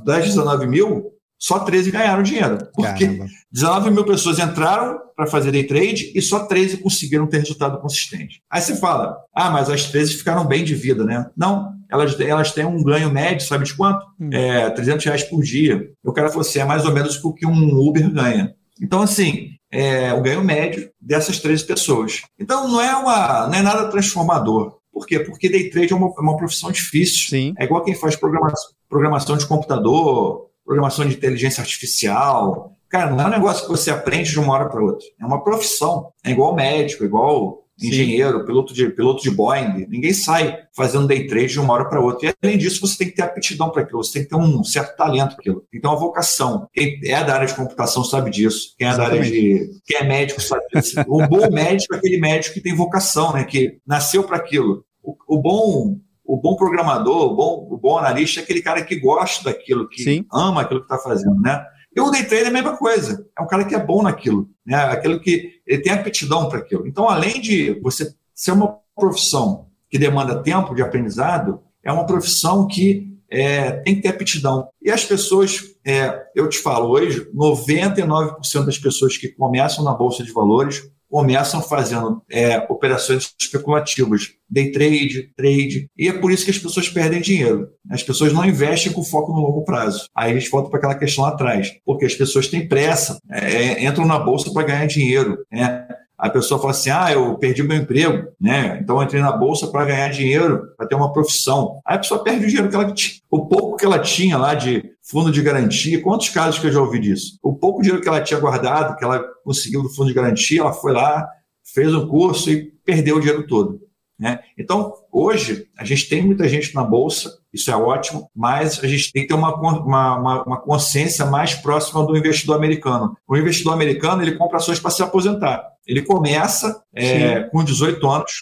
[0.04, 1.11] das 19 mil,
[1.42, 2.56] só 13 ganharam dinheiro.
[2.72, 3.26] Porque Caramba.
[3.50, 8.40] 19 mil pessoas entraram para fazer day trade e só 13 conseguiram ter resultado consistente.
[8.48, 11.28] Aí você fala, ah, mas as 13 ficaram bem de vida, né?
[11.36, 14.06] Não, elas, elas têm um ganho médio, sabe de quanto?
[14.20, 14.30] Hum.
[14.32, 15.90] É, 300 reais por dia.
[16.04, 18.54] O cara falou assim, é mais ou menos o que um Uber ganha.
[18.80, 22.22] Então, assim, é o ganho médio dessas 13 pessoas.
[22.38, 24.78] Então, não é, uma, não é nada transformador.
[24.92, 25.18] Por quê?
[25.18, 27.30] Porque day trade é uma, é uma profissão difícil.
[27.30, 27.54] Sim.
[27.58, 32.74] É igual quem faz programação, programação de computador, programação de inteligência artificial.
[32.88, 35.06] Cara, não é um negócio que você aprende de uma hora para outra.
[35.20, 36.10] É uma profissão.
[36.24, 39.86] É igual médico, igual engenheiro, piloto de, piloto de Boeing.
[39.88, 42.28] Ninguém sai fazendo day trade de uma hora para outra.
[42.28, 44.62] E além disso, você tem que ter aptidão para aquilo, você tem que ter um
[44.62, 45.64] certo talento para aquilo.
[45.74, 46.68] Então, a vocação.
[46.72, 48.74] Quem é da área de computação sabe disso.
[48.78, 49.70] Quem é da área de.
[49.84, 51.00] Quem é médico sabe disso.
[51.08, 53.44] O bom médico é aquele médico que tem vocação, né?
[53.44, 54.84] Que nasceu para aquilo.
[55.02, 58.96] O, o bom o bom programador, o bom, o bom analista é aquele cara que
[58.96, 60.24] gosta daquilo, que Sim.
[60.32, 61.64] ama aquilo que está fazendo, né?
[61.94, 63.26] E o day trade é a mesma coisa.
[63.38, 64.76] É um cara que é bom naquilo, né?
[64.76, 66.86] Aquilo que ele tem aptidão para aquilo.
[66.86, 72.66] Então, além de você ser uma profissão que demanda tempo de aprendizado, é uma profissão
[72.66, 74.68] que é, tem que ter aptidão.
[74.80, 80.22] E as pessoas, é, eu te falo hoje, 99% das pessoas que começam na Bolsa
[80.22, 80.82] de Valores
[81.12, 86.88] começam fazendo é, operações especulativas, day trade, trade, e é por isso que as pessoas
[86.88, 87.68] perdem dinheiro.
[87.90, 90.06] As pessoas não investem com foco no longo prazo.
[90.16, 93.84] Aí a gente volta para aquela questão lá atrás, porque as pessoas têm pressa, é,
[93.84, 95.36] entram na bolsa para ganhar dinheiro.
[95.52, 95.86] Né?
[96.22, 98.78] A pessoa fala assim: ah, eu perdi meu emprego, né?
[98.80, 101.80] Então eu entrei na bolsa para ganhar dinheiro, para ter uma profissão.
[101.84, 104.54] Aí a pessoa perde o dinheiro que ela tinha, o pouco que ela tinha lá
[104.54, 106.00] de fundo de garantia.
[106.00, 107.36] Quantos casos que eu já ouvi disso?
[107.42, 110.72] O pouco dinheiro que ela tinha guardado, que ela conseguiu do fundo de garantia, ela
[110.72, 111.28] foi lá,
[111.74, 113.80] fez um curso e perdeu o dinheiro todo.
[114.16, 114.38] Né?
[114.56, 119.12] Então, hoje, a gente tem muita gente na bolsa, isso é ótimo, mas a gente
[119.12, 123.16] tem que ter uma, uma, uma consciência mais próxima do investidor americano.
[123.28, 125.62] O investidor americano ele compra ações para se aposentar.
[125.86, 128.32] Ele começa é, com 18 anos,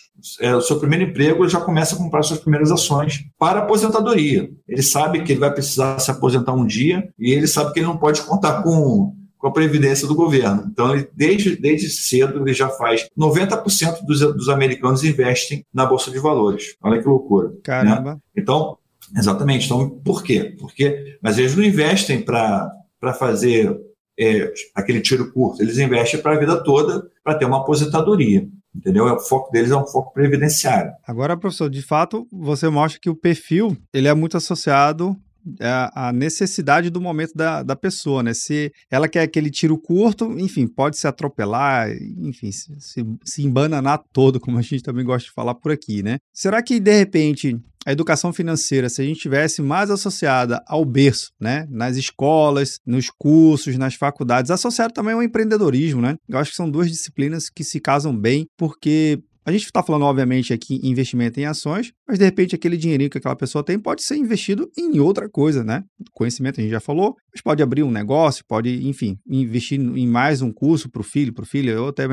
[0.41, 4.49] é, o seu primeiro emprego, ele já começa a comprar suas primeiras ações para aposentadoria.
[4.69, 7.87] Ele sabe que ele vai precisar se aposentar um dia e ele sabe que ele
[7.87, 10.69] não pode contar com com a previdência do governo.
[10.71, 16.11] Então, ele, desde, desde cedo, ele já faz 90% dos, dos americanos investem na Bolsa
[16.11, 16.77] de Valores.
[16.83, 17.49] Olha que loucura.
[17.49, 17.55] Né?
[17.65, 18.15] Caramba.
[18.15, 18.21] Né?
[18.37, 18.77] Então,
[19.17, 19.67] exatamente.
[19.67, 20.57] Então, por quê?
[20.59, 22.73] Porque, mas eles não investem para
[23.19, 23.77] fazer
[24.19, 28.47] é, aquele tiro curto, eles investem para a vida toda para ter uma aposentadoria.
[28.75, 29.09] Entendeu?
[29.09, 30.93] É, o foco deles é um foco previdenciário.
[31.07, 35.17] Agora, professor, de fato, você mostra que o perfil ele é muito associado
[35.95, 38.35] a, necessidade do momento da, da pessoa, né?
[38.35, 44.03] Se ela quer aquele tiro curto, enfim, pode se atropelar, enfim, se, se, se embananar
[44.13, 46.19] todo, como a gente também gosta de falar por aqui, né?
[46.33, 51.31] Será que, de repente, a educação financeira, se a gente tivesse mais associada ao berço,
[51.41, 56.17] né, nas escolas, nos cursos, nas faculdades, associado também ao empreendedorismo, né?
[56.29, 60.05] Eu acho que são duas disciplinas que se casam bem, porque A gente está falando,
[60.05, 63.79] obviamente, aqui em investimento em ações, mas de repente aquele dinheirinho que aquela pessoa tem
[63.79, 65.83] pode ser investido em outra coisa, né?
[66.13, 70.43] Conhecimento a gente já falou, mas pode abrir um negócio, pode, enfim, investir em mais
[70.43, 72.07] um curso para o filho, para o filho, ou até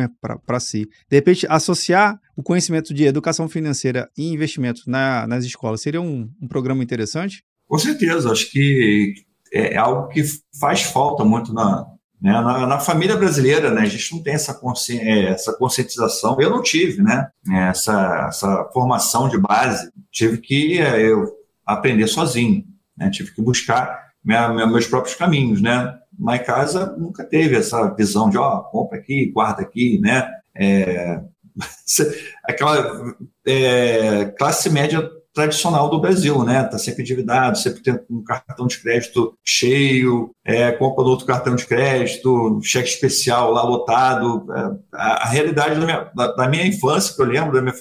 [0.46, 0.88] para si.
[1.10, 6.30] De repente, associar o conhecimento de educação financeira e investimento na, nas escolas seria um,
[6.42, 7.44] um programa interessante?
[7.68, 9.14] Com certeza, acho que
[9.52, 10.24] é algo que
[10.60, 11.86] faz falta muito na,
[12.22, 12.32] né?
[12.32, 15.00] Na, na, família brasileira, né, a gente não tem essa, consci...
[15.00, 16.40] É, essa conscientização.
[16.40, 17.30] Eu não tive né,
[17.70, 19.92] essa, essa formação de base.
[20.12, 21.32] Tive que é, eu
[21.66, 22.66] aprender sozinho.
[22.98, 23.10] Né?
[23.12, 25.62] Tive que buscar minha, meus próprios caminhos.
[25.62, 25.94] Né?
[26.20, 30.28] Lá casa nunca teve essa visão de, ó, compra aqui, guarda aqui, né?
[30.56, 31.22] É...
[32.46, 36.66] aquela é, classe média tradicional do Brasil, né?
[36.66, 41.56] Está sempre endividado, sempre tem um cartão de crédito cheio, é, compra no outro cartão
[41.56, 44.48] de crédito, cheque especial lá lotado.
[44.52, 47.76] É, a, a, realidade da minha, da, da minha, infância, que eu lembro, da minha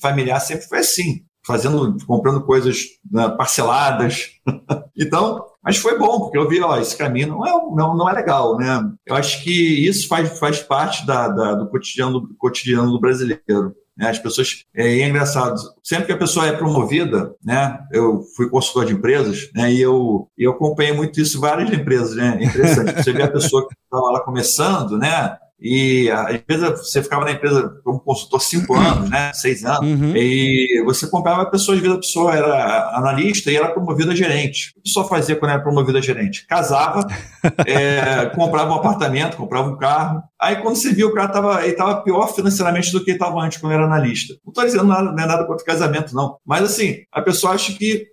[0.00, 2.78] familiar, sempre foi assim, fazendo, comprando coisas
[3.10, 4.30] né, parceladas.
[4.96, 8.14] então, mas foi bom, porque eu vi, ó, esse caminho não é, não, não é
[8.14, 8.90] legal, né?
[9.04, 13.74] Eu acho que isso faz, faz parte da, da do, cotidiano, do cotidiano do brasileiro.
[13.96, 14.08] Né?
[14.08, 14.64] As pessoas.
[14.74, 17.78] É, é, engraçado, sempre que a pessoa é promovida, né?
[17.92, 19.72] Eu fui consultor de empresas, né?
[19.72, 22.38] E eu, eu acompanhei muito isso em várias empresas, né?
[22.40, 23.02] Interessante.
[23.02, 25.36] Você vê a pessoa que estava lá começando, né?
[25.62, 29.32] E a empresa, você ficava na empresa como consultor cinco anos, né?
[29.32, 29.88] Seis anos.
[29.88, 30.16] Uhum.
[30.16, 34.14] E você comprava a pessoa, de vida a pessoa era analista e era promovida a
[34.14, 34.70] gerente.
[34.70, 36.46] O que a pessoa fazia quando era promovida a gerente?
[36.48, 37.06] Casava,
[37.64, 40.22] é, comprava um apartamento, comprava um carro.
[40.40, 43.72] Aí quando você viu, o cara estava tava pior financeiramente do que estava antes, quando
[43.72, 44.34] era analista.
[44.44, 46.36] Não estou dizendo nada, não é nada contra casamento, não.
[46.44, 48.08] Mas assim, a pessoa acha que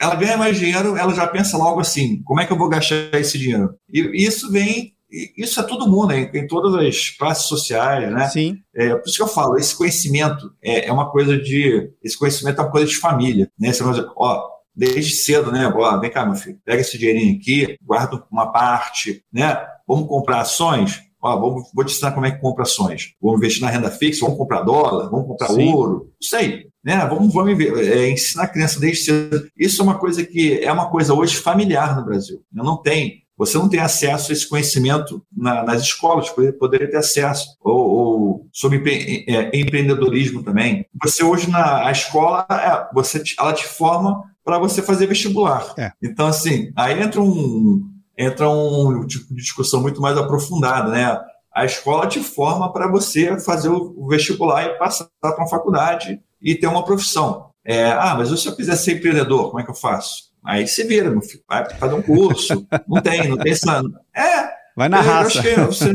[0.00, 3.14] ela ganha mais dinheiro, ela já pensa logo assim: como é que eu vou gastar
[3.14, 3.74] esse dinheiro?
[3.92, 6.30] E isso vem isso é todo mundo, né?
[6.34, 8.28] em todas as classes sociais, né?
[8.28, 8.58] Sim.
[8.74, 11.90] É, por isso que eu falo, esse conhecimento é, é uma coisa de.
[12.02, 13.72] Esse conhecimento é uma coisa de família, né?
[13.72, 15.66] Você vai dizer, ó, desde cedo, né?
[15.74, 19.58] Ó, vem cá, meu filho, pega esse dinheirinho aqui, guarda uma parte, né?
[19.86, 21.02] Vamos comprar ações?
[21.20, 23.14] Ó, vamos, vou te ensinar como é que compra ações.
[23.20, 25.72] Vamos investir na renda fixa, vamos comprar dólar, vamos comprar Sim.
[25.72, 26.12] ouro.
[26.20, 26.98] Não sei, né?
[27.06, 29.48] Vamos, vamos é, ensinar a criança desde cedo.
[29.56, 32.42] Isso é uma coisa que é uma coisa hoje familiar no Brasil.
[32.52, 37.56] Não tem você não tem acesso a esse conhecimento na, nas escolas, poderia ter acesso,
[37.60, 40.84] ou, ou sobre é, empreendedorismo também.
[41.04, 45.72] Você hoje na a escola, é, você, ela te forma para você fazer vestibular.
[45.78, 45.92] É.
[46.02, 51.20] Então, assim, aí entra um, entra um tipo de discussão muito mais aprofundada, né?
[51.54, 56.54] A escola te forma para você fazer o vestibular e passar para uma faculdade e
[56.54, 57.50] ter uma profissão.
[57.64, 60.27] É, ah, mas se eu quiser ser empreendedor, como é que eu faço?
[60.44, 62.66] Aí você vira, meu filho, vai fazer um curso.
[62.86, 63.82] Não tem, não tem essa.
[64.14, 64.48] É.
[64.76, 65.42] Vai na raça.
[65.66, 65.94] você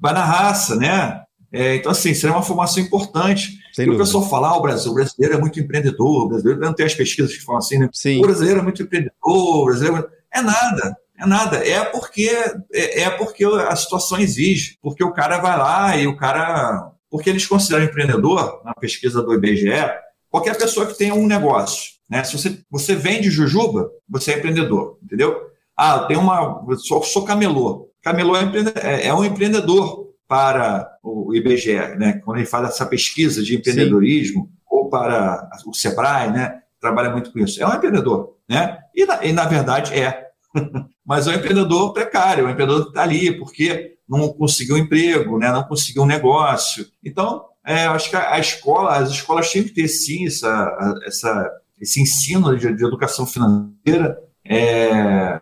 [0.00, 1.22] vai na raça, né?
[1.52, 3.58] É, então, assim, seria uma formação importante.
[3.74, 4.02] Sem e dúvida.
[4.02, 6.86] o pessoal fala, ah, o, Brasil, o brasileiro é muito empreendedor, o brasileiro não tem
[6.86, 7.88] as pesquisas que falam assim, né?
[7.92, 8.18] Sim.
[8.18, 10.08] O brasileiro é muito empreendedor, o brasileiro.
[10.32, 11.56] É, é nada, é nada.
[11.58, 12.30] É porque,
[12.72, 14.78] é, é porque a situação exige.
[14.80, 16.90] Porque o cara vai lá e o cara.
[17.10, 19.68] Porque eles consideram empreendedor, na pesquisa do IBGE,
[20.30, 21.92] qualquer pessoa que tenha um negócio.
[22.12, 22.22] Né?
[22.24, 25.46] Se você, você vende jujuba, você é empreendedor, entendeu?
[25.74, 26.62] Ah, eu tenho uma.
[26.68, 27.88] Eu sou, sou camelô.
[28.02, 28.42] Camelô é,
[28.82, 32.20] é, é, um empreendedor para o IBGE, né?
[32.22, 34.50] Quando ele faz essa pesquisa de empreendedorismo, Sim.
[34.70, 36.60] ou para o Sebrae, né?
[36.78, 37.62] Trabalha muito com isso.
[37.62, 38.80] É um empreendedor, né?
[38.94, 40.26] E na, e na verdade é.
[41.06, 44.78] Mas é um empreendedor precário, é um empreendedor que está ali porque não conseguiu um
[44.78, 45.50] emprego, né?
[45.50, 46.86] não conseguiu um negócio.
[47.02, 51.00] Então, é, eu acho que a, a escola, as escolas têm que ter sim essa,
[51.06, 54.16] essa esse ensino de, de educação financeira.
[54.46, 55.40] É,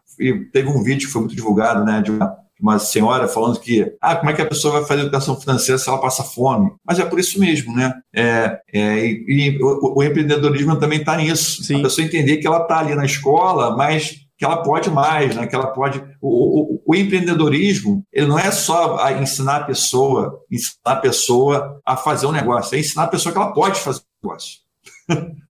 [0.53, 4.17] teve um vídeo que foi muito divulgado, né, de uma, uma senhora falando que, ah,
[4.17, 6.73] como é que a pessoa vai fazer educação financeira se ela passa fome?
[6.85, 7.93] Mas é por isso mesmo, né?
[8.15, 11.63] É, é, e, e o, o, empreendedorismo também está nisso.
[11.63, 11.81] Sim.
[11.81, 15.47] A pessoa entender que ela está ali na escola, mas que ela pode mais, né?
[15.47, 16.03] Que ela pode.
[16.21, 21.81] O, o, o, empreendedorismo, ele não é só a ensinar a pessoa, ensinar a pessoa
[21.85, 24.70] a fazer um negócio, é ensinar a pessoa que ela pode fazer um negócio.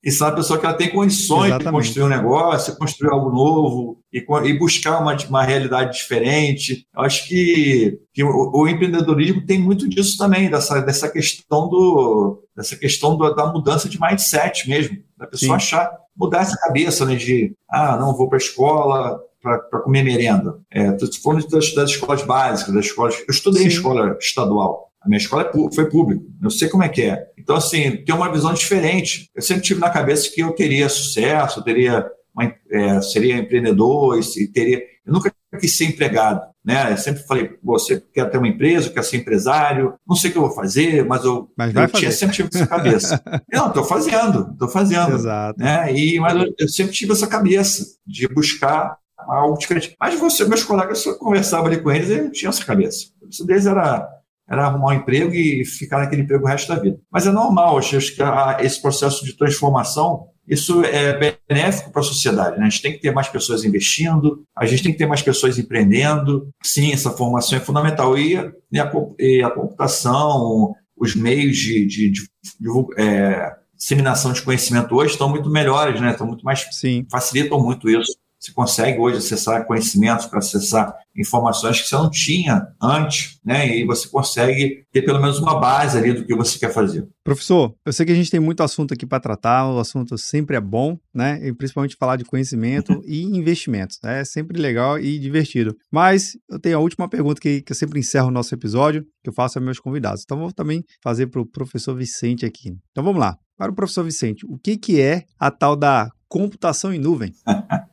[0.04, 1.66] Isso é uma pessoa que ela tem condições Exatamente.
[1.66, 6.88] de construir um negócio, construir algo novo e, e buscar uma, uma realidade diferente.
[6.96, 12.42] Eu acho que, que o, o, empreendedorismo tem muito disso também, dessa, dessa questão, do,
[12.56, 15.66] dessa questão do, da mudança de mindset mesmo, da pessoa Sim.
[15.66, 20.60] achar, mudar essa cabeça né, de, ah, não, vou para a escola, para comer merenda.
[20.72, 23.16] É, falando das, das escolas básicas, das escolas.
[23.20, 23.68] Eu estudei Sim.
[23.68, 24.89] em escola estadual.
[25.02, 27.28] A minha escola é, foi pública, eu sei como é que é.
[27.38, 29.30] Então, assim, tem uma visão diferente.
[29.34, 34.20] Eu sempre tive na cabeça que eu teria sucesso, eu teria uma, é, seria empreendedor,
[34.20, 34.82] e teria.
[35.06, 36.42] Eu nunca quis ser empregado.
[36.64, 36.92] né?
[36.92, 40.38] Eu sempre falei, você quer ter uma empresa, quer ser empresário, não sei o que
[40.38, 43.22] eu vou fazer, mas eu, mas eu tinha, sempre tive essa cabeça.
[43.52, 45.16] não, estou fazendo, estou fazendo.
[45.16, 45.60] Exato.
[45.60, 45.94] Né?
[45.94, 49.96] E, mas eu, eu sempre tive essa cabeça de buscar algo diferente.
[50.00, 53.08] Mas você, meus colegas, eu conversava ali com eles, eles não tinham essa cabeça.
[53.42, 54.08] O deles era
[54.50, 57.00] era arrumar um emprego e ficar naquele emprego o resto da vida.
[57.12, 58.22] Mas é normal, acho que
[58.62, 62.58] esse processo de transformação, isso é benéfico para a sociedade.
[62.58, 62.66] Né?
[62.66, 65.60] A gente tem que ter mais pessoas investindo, a gente tem que ter mais pessoas
[65.60, 66.50] empreendendo.
[66.64, 68.18] Sim, essa formação é fundamental.
[68.18, 72.22] E a, e a, e a computação, os meios de, de, de,
[72.60, 76.12] de é, disseminação de conhecimento hoje estão muito melhores, né?
[76.12, 76.68] estão muito mais.
[76.72, 77.06] Sim.
[77.10, 78.18] facilitam muito isso.
[78.40, 83.78] Você consegue hoje acessar conhecimentos para acessar informações que você não tinha antes, né?
[83.78, 87.06] E você consegue ter pelo menos uma base ali do que você quer fazer.
[87.22, 90.56] Professor, eu sei que a gente tem muito assunto aqui para tratar, o assunto sempre
[90.56, 91.46] é bom, né?
[91.46, 93.02] E principalmente falar de conhecimento uhum.
[93.06, 94.00] e investimentos.
[94.02, 94.22] Né?
[94.22, 95.76] É sempre legal e divertido.
[95.92, 99.30] Mas eu tenho a última pergunta que, que eu sempre encerro o nosso episódio, que
[99.30, 100.22] eu faço aos meus convidados.
[100.24, 102.74] Então vou também fazer para o professor Vicente aqui.
[102.92, 103.36] Então vamos lá.
[103.58, 107.34] Para o professor Vicente, o que, que é a tal da computação em nuvem?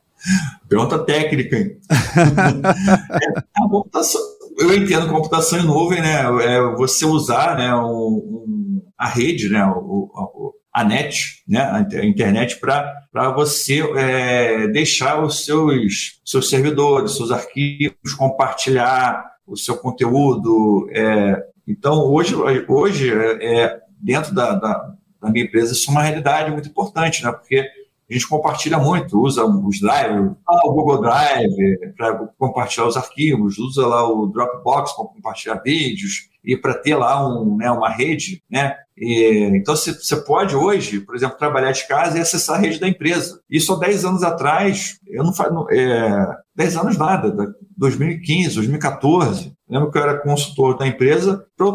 [0.67, 4.21] Pergunta técnica, é, computação,
[4.57, 6.21] eu entendo computação em nuvem, né?
[6.43, 9.63] É você usar né, um, a rede, né?
[9.65, 11.61] O, o, a net, né?
[11.61, 19.75] a internet, para você é, deixar os seus, seus servidores, seus arquivos, compartilhar o seu
[19.75, 20.87] conteúdo.
[20.91, 22.35] É, então, hoje,
[22.67, 27.31] hoje é, dentro da, da, da minha empresa, isso é uma realidade muito importante, né?
[27.31, 27.67] porque
[28.09, 33.57] a gente compartilha muito, usa os drives, ah, o Google Drive para compartilhar os arquivos,
[33.57, 38.41] usa lá o Dropbox para compartilhar vídeos e para ter lá um, né, uma rede,
[38.49, 38.73] né?
[38.97, 42.87] E, então você pode hoje, por exemplo, trabalhar de casa e acessar a rede da
[42.87, 43.41] empresa.
[43.49, 49.53] Isso há 10 anos atrás, eu não faço é, 10 anos nada, 2015, 2014.
[49.69, 51.67] Lembro que eu era consultor da empresa, para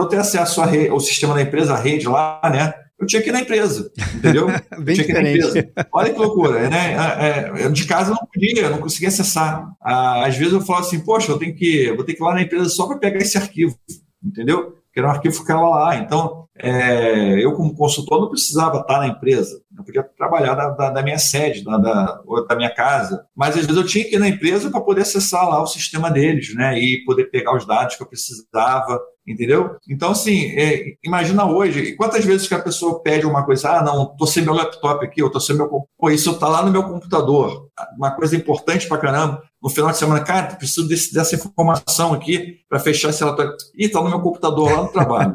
[0.00, 2.74] eu ter acesso ao sistema da empresa, a rede lá, né?
[2.98, 4.46] Eu tinha que ir na empresa, entendeu?
[4.82, 5.70] Bem tinha que ir na empresa.
[5.92, 6.94] Olha que loucura, né?
[6.94, 9.70] É, é, de casa eu não podia, eu não conseguia acessar.
[9.82, 12.34] Ah, às vezes eu falo assim, poxa, eu tenho que, vou ter que ir lá
[12.34, 13.78] na empresa só para pegar esse arquivo,
[14.24, 14.76] entendeu?
[14.96, 15.96] Porque era um arquivo que ficava lá.
[15.96, 20.90] Então, é, eu como consultor não precisava estar na empresa, eu podia trabalhar da, da,
[20.90, 23.26] da minha sede, da, da, da, minha casa.
[23.36, 26.10] Mas às vezes eu tinha que ir na empresa para poder acessar lá o sistema
[26.10, 26.78] deles, né?
[26.78, 29.76] E poder pegar os dados que eu precisava entendeu?
[29.90, 34.14] Então, assim, é, imagina hoje, quantas vezes que a pessoa pede uma coisa, ah, não,
[34.16, 35.68] tô sem meu laptop aqui, eu tô sem meu...
[35.98, 37.68] Pô, isso tá lá no meu computador,
[37.98, 42.58] uma coisa importante pra caramba, no final de semana, cara, preciso desse, dessa informação aqui
[42.68, 43.52] para fechar esse relatório.
[43.76, 45.34] Ih, tá no meu computador lá no trabalho.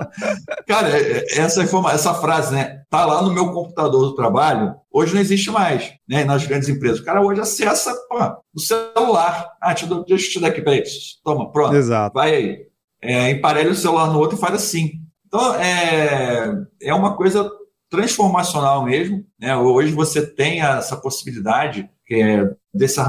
[0.66, 1.92] cara, é, é, essa, informa...
[1.92, 6.24] essa frase, né, tá lá no meu computador do trabalho, hoje não existe mais, né,
[6.24, 7.00] nas grandes empresas.
[7.00, 8.18] O cara hoje acessa pô,
[8.54, 9.50] no celular.
[9.60, 10.82] Ah, deixa eu, deixa eu te dar aqui, peraí,
[11.22, 12.14] toma, pronto, Exato.
[12.14, 12.68] vai aí
[13.02, 14.92] é, emparelha o celular no outro e faz assim.
[15.26, 17.50] Então, é, é uma coisa
[17.90, 19.22] transformacional mesmo.
[19.38, 19.54] Né?
[19.56, 23.00] Hoje você tem essa possibilidade é desse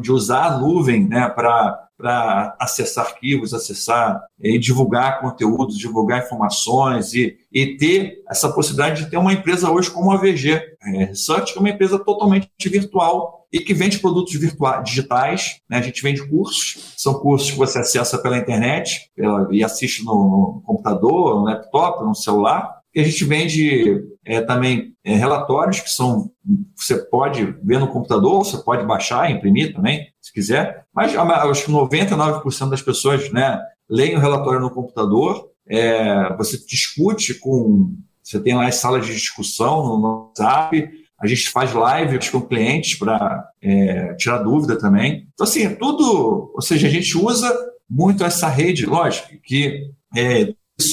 [0.00, 7.36] de usar a nuvem né, para acessar arquivos, acessar e divulgar conteúdos, divulgar informações e,
[7.52, 11.58] e ter essa possibilidade de ter uma empresa hoje como a VG é, Research, que
[11.58, 15.60] é uma empresa totalmente virtual e que vende produtos virtuais, digitais.
[15.68, 15.78] Né?
[15.78, 20.12] A gente vende cursos, são cursos que você acessa pela internet pela, e assiste no,
[20.12, 22.78] no, computador, no laptop, no celular.
[22.94, 26.30] E a gente vende é, também é, relatórios que são
[26.76, 30.84] você pode ver no computador, você pode baixar, imprimir também, se quiser.
[30.94, 33.58] Mas acho que 99% das pessoas né,
[33.88, 35.48] leem o relatório no computador.
[35.66, 41.48] É, você discute com você tem lá as salas de discussão no WhatsApp, a gente
[41.48, 45.26] faz lives com clientes para é, tirar dúvida também.
[45.32, 46.52] Então, assim, é tudo.
[46.54, 47.50] Ou seja, a gente usa
[47.88, 50.52] muito essa rede, lógico, que é,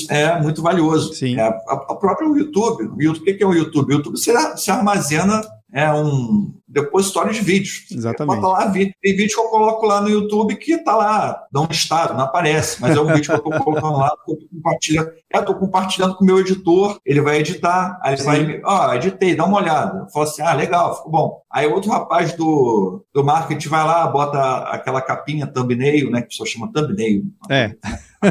[0.09, 1.13] é muito valioso.
[1.13, 1.39] Sim.
[1.39, 3.93] É, a, a própria YouTube, o YouTube, o que é o YouTube?
[3.93, 5.41] O YouTube você, você armazena
[5.74, 7.86] é um depositório de vídeos.
[7.91, 8.41] Exatamente.
[8.41, 12.13] Bota lá, tem vídeo que eu coloco lá no YouTube que está lá, não listado,
[12.13, 15.11] não aparece, mas é um vídeo que eu estou colocando lá, estou compartilhando.
[15.34, 18.26] É, estou compartilhando com o meu editor, ele vai editar, aí ele Sim.
[18.26, 19.99] vai, ó, oh, editei, dá uma olhada.
[19.99, 21.41] Eu falo assim, ah, legal, ficou bom.
[21.51, 24.39] Aí outro rapaz do, do marketing vai lá, bota
[24.70, 27.24] aquela capinha thumbnail, né, que o pessoal chama thumbnail.
[27.49, 27.76] É.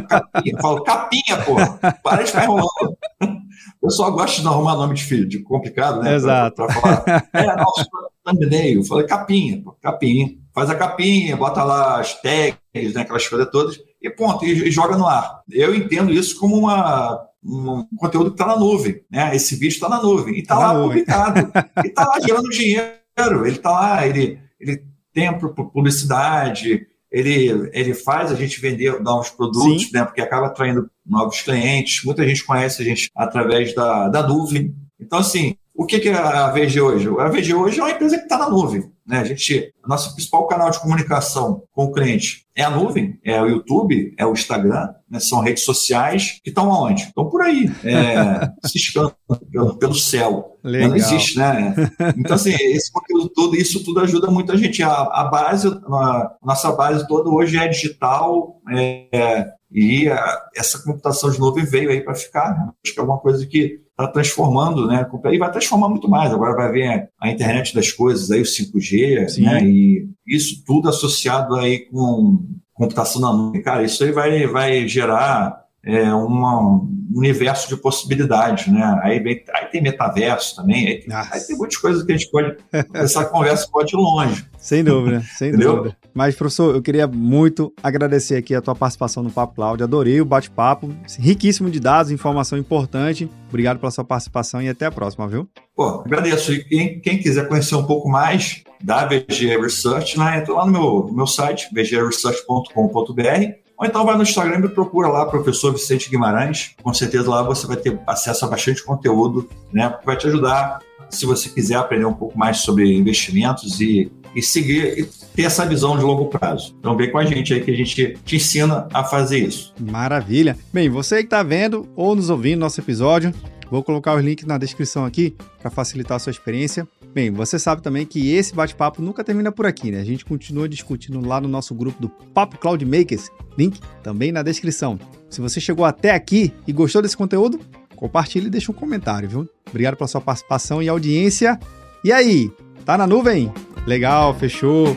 [0.08, 0.54] Capinha.
[0.56, 1.54] Eu falo, capinha, pô,
[2.02, 2.98] para de ficar enrolando.
[3.80, 6.14] O pessoal gosta de arrumar nome de filho, de complicado, né?
[6.14, 6.56] Exato.
[6.56, 7.28] Pra, pra falar.
[7.32, 7.86] É, nossa,
[8.24, 8.80] thumbnail.
[8.80, 10.34] Eu falei, capinha, pô, capinha.
[10.54, 14.70] Faz a capinha, bota lá as tags, né, aquelas coisas todas, e ponto, e, e
[14.70, 15.42] joga no ar.
[15.50, 19.34] Eu entendo isso como uma, um conteúdo que está na nuvem, né?
[19.34, 21.52] Esse vídeo está na nuvem, e está tá lá publicado,
[21.84, 28.32] e está lá gerando dinheiro, ele está lá, ele, ele tem publicidade, ele, ele faz
[28.32, 30.04] a gente vender novos produtos, né?
[30.04, 32.02] Porque acaba atraindo novos clientes.
[32.04, 34.74] Muita gente conhece a gente através da, da nuvem.
[34.98, 37.08] Então, assim, o que, que é a VG hoje?
[37.18, 38.92] A VG hoje é uma empresa que está na nuvem.
[39.06, 39.18] Né?
[39.18, 43.46] A gente, nosso principal canal de comunicação com o cliente é a nuvem, é o
[43.46, 45.20] YouTube, é o Instagram, né?
[45.20, 47.02] são redes sociais que estão aonde?
[47.02, 49.14] Estão por aí, é, ciscando
[49.50, 50.56] pelo, pelo céu.
[50.62, 50.90] Legal.
[50.90, 51.74] Não existe, né?
[52.16, 54.82] Então, assim, esse conteúdo todo, isso tudo ajuda muito a gente.
[54.82, 61.30] A, a base, a nossa base toda hoje é digital, é, e a, essa computação
[61.30, 62.50] de nuvem veio aí para ficar.
[62.50, 62.70] Né?
[62.82, 65.08] Acho que é uma coisa que está transformando, né?
[65.32, 66.32] E vai transformar muito mais.
[66.32, 69.42] Agora vai vir a internet das coisas, aí o 5G, Sim.
[69.42, 69.64] né?
[69.64, 73.62] E isso tudo associado aí com computação na nuvem.
[73.62, 79.00] Cara, isso aí vai, vai gerar é, uma, um universo de possibilidades, né?
[79.02, 82.56] Aí, vem, aí tem metaverso também, aí, aí, tem muitas coisas que a gente pode.
[82.94, 84.44] Essa conversa pode ir longe.
[84.58, 85.96] Sem dúvida, sem dúvida.
[86.14, 89.84] Mas, professor, eu queria muito agradecer aqui a tua participação no Papo Cláudio.
[89.84, 93.28] Adorei o bate-papo, riquíssimo de dados, informação importante.
[93.48, 95.46] Obrigado pela sua participação e até a próxima, viu?
[95.76, 96.52] Pô, agradeço.
[96.52, 100.72] E quem, quem quiser conhecer um pouco mais da VG Research, né, entra lá no
[100.72, 106.08] meu, no meu site, vgresearch.com.br ou então vai no Instagram e procura lá, professor Vicente
[106.08, 106.74] Guimarães.
[106.82, 109.90] Com certeza lá você vai ter acesso a bastante conteúdo, né?
[110.00, 114.42] Que vai te ajudar se você quiser aprender um pouco mais sobre investimentos e, e
[114.42, 115.04] seguir e
[115.34, 116.74] ter essa visão de longo prazo.
[116.78, 119.74] Então vem com a gente aí que a gente te ensina a fazer isso.
[119.80, 120.56] Maravilha.
[120.72, 123.32] Bem, você que está vendo ou nos ouvindo nosso episódio,
[123.70, 126.86] vou colocar os links na descrição aqui para facilitar a sua experiência.
[127.14, 130.00] Bem, você sabe também que esse bate-papo nunca termina por aqui, né?
[130.00, 134.42] A gente continua discutindo lá no nosso grupo do Papo Cloud Makers, link também na
[134.42, 134.98] descrição.
[135.30, 137.60] Se você chegou até aqui e gostou desse conteúdo,
[137.94, 139.48] compartilhe e deixe um comentário, viu?
[139.68, 141.56] Obrigado pela sua participação e audiência.
[142.02, 142.50] E aí,
[142.84, 143.52] tá na nuvem?
[143.86, 144.96] Legal, fechou.